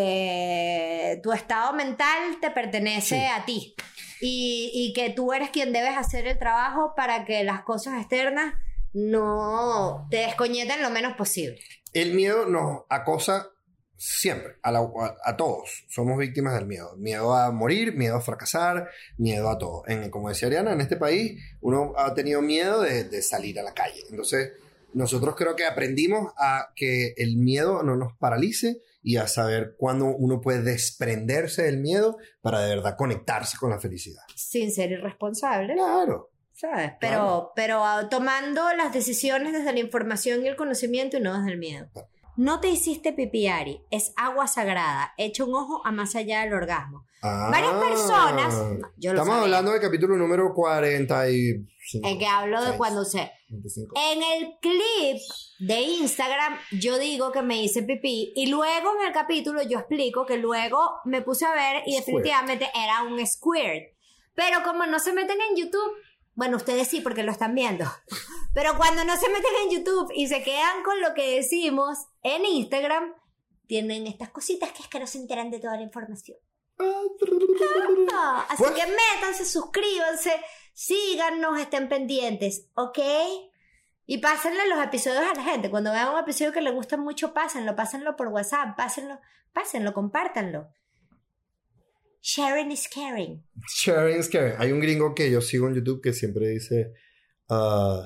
que 0.09 1.19
tu 1.23 1.31
estado 1.31 1.73
mental 1.73 2.37
te 2.41 2.51
pertenece 2.51 3.15
Sí. 3.19 3.25
a 3.25 3.45
ti 3.45 3.75
y, 4.21 4.71
y 4.73 4.93
que 4.93 5.09
tú 5.11 5.31
eres 5.33 5.49
quien 5.49 5.71
debes 5.73 5.95
hacer 5.97 6.27
el 6.27 6.37
trabajo 6.37 6.93
para 6.95 7.25
que 7.25 7.43
las 7.43 7.61
cosas 7.63 7.99
externas 7.99 8.53
no 8.93 10.07
te 10.09 10.17
descoñeten 10.17 10.81
lo 10.81 10.89
menos 10.89 11.15
posible. 11.15 11.59
El 11.93 12.13
miedo 12.13 12.45
nos 12.45 12.81
acosa 12.89 13.49
siempre, 13.95 14.53
a, 14.63 14.71
la- 14.71 14.79
a- 14.79 15.15
a 15.25 15.35
todos. 15.37 15.85
Somos 15.89 16.17
víctimas 16.17 16.53
del 16.53 16.65
miedo. 16.67 16.95
Miedo 16.97 17.33
a 17.35 17.51
morir, 17.51 17.95
miedo 17.95 18.15
a 18.17 18.21
fracasar, 18.21 18.89
miedo 19.17 19.49
a 19.49 19.57
todo. 19.57 19.83
En, 19.87 20.09
como 20.09 20.29
decía 20.29 20.47
Ariana, 20.47 20.71
en 20.73 20.81
este 20.81 20.95
país 20.97 21.41
uno 21.61 21.93
ha 21.97 22.13
tenido 22.13 22.41
miedo 22.41 22.81
de, 22.81 23.03
de 23.03 23.21
salir 23.21 23.59
a 23.59 23.63
la 23.63 23.73
calle. 23.73 24.03
Entonces, 24.09 24.53
nosotros 24.93 25.35
creo 25.35 25.55
que 25.55 25.65
aprendimos 25.65 26.31
a 26.37 26.69
que 26.75 27.13
el 27.17 27.37
miedo 27.37 27.83
no 27.83 27.95
nos 27.95 28.13
paralice 28.17 28.77
y 29.01 29.17
a 29.17 29.27
saber 29.27 29.75
cuándo 29.77 30.05
uno 30.07 30.41
puede 30.41 30.61
desprenderse 30.61 31.63
del 31.63 31.77
miedo 31.77 32.17
para 32.41 32.61
de 32.61 32.75
verdad 32.75 32.95
conectarse 32.97 33.57
con 33.57 33.69
la 33.69 33.79
felicidad. 33.79 34.21
Sin 34.35 34.71
ser 34.71 34.91
irresponsable. 34.91 35.73
Claro. 35.73 36.31
¿Sabes? 36.59 36.91
Pero, 36.99 37.11
Claro. 37.19 37.51
pero 37.55 37.85
ah, 37.85 38.09
tomando 38.09 38.61
las 38.73 38.91
decisiones 38.93 39.53
desde 39.53 39.71
la 39.71 39.79
información 39.79 40.43
y 40.43 40.47
el 40.49 40.55
conocimiento 40.55 41.17
y 41.17 41.21
no 41.21 41.37
desde 41.37 41.51
el 41.53 41.57
miedo. 41.59 41.87
No 42.35 42.59
te 42.61 42.69
hiciste 42.69 43.11
pipiari, 43.13 43.81
es 43.91 44.13
agua 44.15 44.47
sagrada, 44.47 45.13
echa 45.17 45.43
un 45.43 45.53
ojo 45.55 45.81
a 45.85 45.91
más 45.91 46.15
allá 46.15 46.41
del 46.41 46.53
orgasmo. 46.53 47.05
Varias 47.21 47.73
Ah. 47.73 47.81
personas, 47.81 48.53
yo 48.97 49.11
lo 49.11 49.19
Estamos 49.19 49.27
sabía. 49.27 49.43
hablando 49.43 49.71
del 49.73 49.81
capítulo 49.81 50.15
número 50.15 50.53
45. 50.53 52.07
En 52.07 52.17
que 52.19 52.25
hablo 52.25 52.59
de 52.61 52.67
Seis, 52.67 52.77
cuando 52.77 53.03
se... 53.03 53.31
25. 53.49 53.93
En 54.11 54.23
el 54.23 54.53
clip 54.61 55.17
de 55.59 55.81
Instagram 55.81 56.57
yo 56.79 56.97
digo 56.97 57.31
que 57.33 57.41
me 57.41 57.61
hice 57.61 57.83
pipí 57.83 58.31
y 58.35 58.47
luego 58.47 58.93
en 59.01 59.07
el 59.07 59.13
capítulo 59.13 59.61
yo 59.63 59.79
explico 59.79 60.25
que 60.25 60.37
luego 60.37 60.99
me 61.03 61.21
puse 61.21 61.45
a 61.45 61.51
ver 61.53 61.83
y 61.85 61.93
Squirt. 61.93 62.05
definitivamente 62.05 62.69
era 62.73 63.03
un 63.03 63.25
squirt. 63.25 63.95
Pero 64.35 64.63
como 64.63 64.85
no 64.85 64.99
se 64.99 65.11
meten 65.11 65.37
en 65.49 65.57
YouTube, 65.57 65.91
bueno, 66.39 66.55
ustedes 66.55 66.87
sí 66.87 67.01
porque 67.01 67.23
lo 67.23 67.33
están 67.33 67.53
viendo. 67.53 67.83
Pero 68.53 68.77
cuando 68.77 69.03
no 69.03 69.17
se 69.17 69.27
meten 69.27 69.51
en 69.65 69.71
YouTube 69.71 70.09
y 70.15 70.29
se 70.29 70.41
quedan 70.41 70.83
con 70.83 71.01
lo 71.01 71.13
que 71.13 71.35
decimos 71.35 71.97
en 72.23 72.45
Instagram, 72.45 73.13
tienen 73.67 74.07
estas 74.07 74.29
cositas 74.29 74.71
que 74.71 74.83
es 74.83 74.87
que 74.87 75.01
no 75.01 75.05
se 75.05 75.17
enteran 75.17 75.51
de 75.51 75.59
toda 75.59 75.75
la 75.75 75.81
información. 75.81 76.37
Ah, 78.13 78.45
así 78.47 78.63
que 78.63 78.85
métanse, 78.85 79.43
suscríbanse, 79.43 80.31
síganos, 80.73 81.59
estén 81.59 81.89
pendientes, 81.89 82.69
¿ok? 82.73 82.99
Y 84.05 84.19
pásenle 84.19 84.65
los 84.69 84.81
episodios 84.81 85.29
a 85.29 85.35
la 85.35 85.43
gente. 85.43 85.69
Cuando 85.69 85.91
vean 85.91 86.13
un 86.13 86.19
episodio 86.19 86.53
que 86.53 86.61
les 86.61 86.73
gusta 86.73 86.95
mucho, 86.95 87.33
pásenlo, 87.33 87.75
pásenlo 87.75 88.15
por 88.15 88.29
WhatsApp, 88.29 88.77
pásenlo, 88.77 89.19
pásenlo, 89.51 89.93
compártanlo. 89.93 90.69
Sharing 92.21 92.71
is 92.71 92.87
caring. 92.87 93.43
Sharing 93.67 94.17
is 94.19 94.27
caring. 94.29 94.55
Hay 94.59 94.71
un 94.71 94.79
gringo 94.81 95.13
que 95.15 95.31
yo 95.31 95.41
sigo 95.41 95.67
en 95.67 95.75
YouTube 95.75 96.01
que 96.01 96.13
siempre 96.13 96.47
dice 96.49 96.93
uh, 97.49 98.03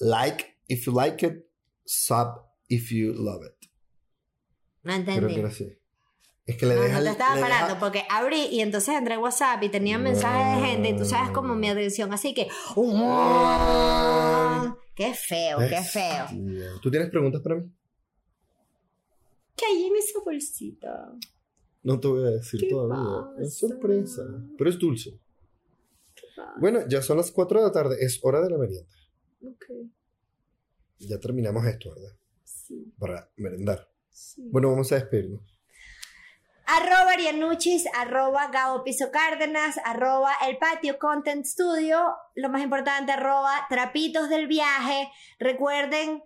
like 0.00 0.58
if 0.68 0.86
you 0.86 0.92
like 0.92 1.24
it, 1.26 1.44
sub 1.84 2.42
if 2.68 2.90
you 2.92 3.12
love 3.12 3.42
it. 3.44 3.68
No 4.84 4.92
Creo 4.92 4.96
entendí. 5.00 5.34
que 5.34 5.40
era 5.40 5.48
así. 5.48 5.78
Es 6.46 6.56
que 6.56 6.66
le 6.66 6.74
No, 6.74 6.82
deja 6.82 6.98
no 6.98 7.04
te 7.04 7.10
estaba 7.10 7.34
le 7.36 7.40
deja- 7.42 7.50
parando 7.58 7.78
porque 7.80 8.04
abrí 8.10 8.46
y 8.50 8.60
entonces 8.60 8.94
entré 8.96 9.14
en 9.14 9.20
WhatsApp 9.20 9.62
y 9.62 9.68
tenía 9.68 9.96
mensajes 9.98 10.60
de 10.60 10.66
gente 10.68 10.88
y 10.90 10.96
tú 10.96 11.04
sabes 11.04 11.30
como 11.30 11.54
mi 11.54 11.68
atención, 11.68 12.12
así 12.12 12.34
que... 12.34 12.48
¡Qué 14.94 15.14
feo, 15.14 15.58
qué 15.68 15.80
feo! 15.82 16.26
¿Tú 16.82 16.90
tienes 16.90 17.10
preguntas 17.10 17.40
para 17.42 17.56
mí? 17.56 17.70
¿Qué 19.56 19.66
hay 19.66 19.84
en 19.86 19.96
esa 19.96 20.18
bolsita? 20.24 21.12
No 21.82 21.98
te 21.98 22.08
voy 22.08 22.24
a 22.26 22.30
decir 22.30 22.60
¿Qué 22.60 22.68
todavía. 22.70 23.44
Es 23.44 23.58
sorpresa. 23.58 24.22
Pero 24.56 24.70
es 24.70 24.78
dulce. 24.78 25.18
Bueno, 26.58 26.80
ya 26.88 27.02
son 27.02 27.16
las 27.16 27.30
4 27.30 27.60
de 27.60 27.66
la 27.66 27.72
tarde. 27.72 27.96
Es 28.00 28.20
hora 28.22 28.40
de 28.40 28.50
la 28.50 28.58
merienda. 28.58 28.88
Ok, 29.44 29.64
Ya 30.98 31.18
terminamos 31.18 31.64
esto, 31.66 31.90
¿verdad? 31.94 32.16
sí, 32.44 32.92
Para 32.98 33.28
merendar. 33.36 33.88
sí. 34.10 34.48
Bueno, 34.52 34.70
vamos 34.70 34.90
a 34.92 34.96
despedirnos. 34.96 35.40
Arroba 36.64 37.12
Arianuchis, 37.14 37.84
arroba 37.98 38.48
Gabo 38.52 38.84
Piso 38.84 39.10
Cárdenas, 39.10 39.76
arroba 39.84 40.30
El 40.48 40.58
Patio 40.58 40.96
Content 40.98 41.44
Studio, 41.44 42.14
lo 42.36 42.48
más 42.50 42.62
importante, 42.62 43.10
arroba 43.12 43.66
Trapitos 43.68 44.28
del 44.28 44.46
Viaje. 44.46 45.10
Recuerden 45.40 46.22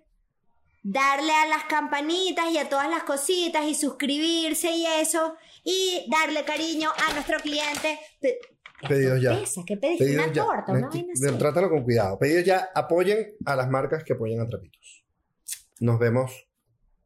darle 0.88 1.32
a 1.32 1.46
las 1.46 1.64
campanitas 1.64 2.50
y 2.52 2.58
a 2.58 2.68
todas 2.68 2.88
las 2.88 3.02
cositas 3.02 3.64
y 3.66 3.74
suscribirse 3.74 4.70
y 4.70 4.86
eso, 4.86 5.34
y 5.64 6.06
darle 6.10 6.44
cariño 6.44 6.90
a 7.08 7.12
nuestro 7.12 7.38
cliente. 7.40 7.98
Pe- 8.20 8.38
Pedidos 8.86 9.20
ya. 9.20 9.30
¿Qué 9.66 9.76
pediste? 9.76 10.04
Pedidos 10.04 10.24
Una 10.26 10.32
ya. 10.32 10.44
torta, 10.44 10.72
una 10.72 10.88
vaina 10.88 11.12
así. 11.12 11.38
Trátalo 11.38 11.70
con 11.70 11.82
cuidado. 11.82 12.18
Pedidos 12.18 12.44
ya. 12.44 12.70
Apoyen 12.74 13.34
a 13.46 13.56
las 13.56 13.68
marcas 13.68 14.04
que 14.04 14.12
apoyen 14.12 14.40
a 14.40 14.46
Trapitos. 14.46 15.04
Nos 15.80 15.98
vemos 15.98 16.46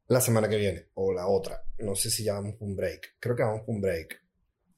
la 0.09 0.21
semana 0.21 0.49
que 0.49 0.57
viene. 0.57 0.89
O 0.95 1.13
la 1.13 1.27
otra. 1.29 1.63
No 1.79 1.95
sé 1.95 2.11
si 2.11 2.25
ya 2.25 2.35
vamos 2.35 2.57
por 2.57 2.69
un 2.69 2.77
break. 2.77 3.17
Creo 3.21 3.35
que 3.37 3.45
vamos 3.45 3.61
por 3.65 3.75
un 3.77 3.81
break. 3.81 4.21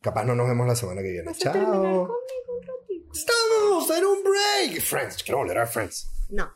Capaz 0.01 0.25
no 0.25 0.35
nos 0.35 0.47
vemos 0.47 0.67
la 0.67 0.77
semana 0.77 1.01
que 1.03 1.09
viene. 1.11 1.25
¿Vas 1.27 1.39
a 1.39 1.53
Chao. 1.53 1.55
conmigo 1.55 2.13
un 2.59 2.63
ratito? 2.63 3.13
Estamos 3.15 3.91
en 3.99 4.05
un 4.05 4.23
break. 4.23 4.81
Friends. 4.83 5.23
Quiero 5.25 5.39
volver 5.39 5.59
a 5.59 5.67
Friends. 5.67 6.09
No. 6.29 6.53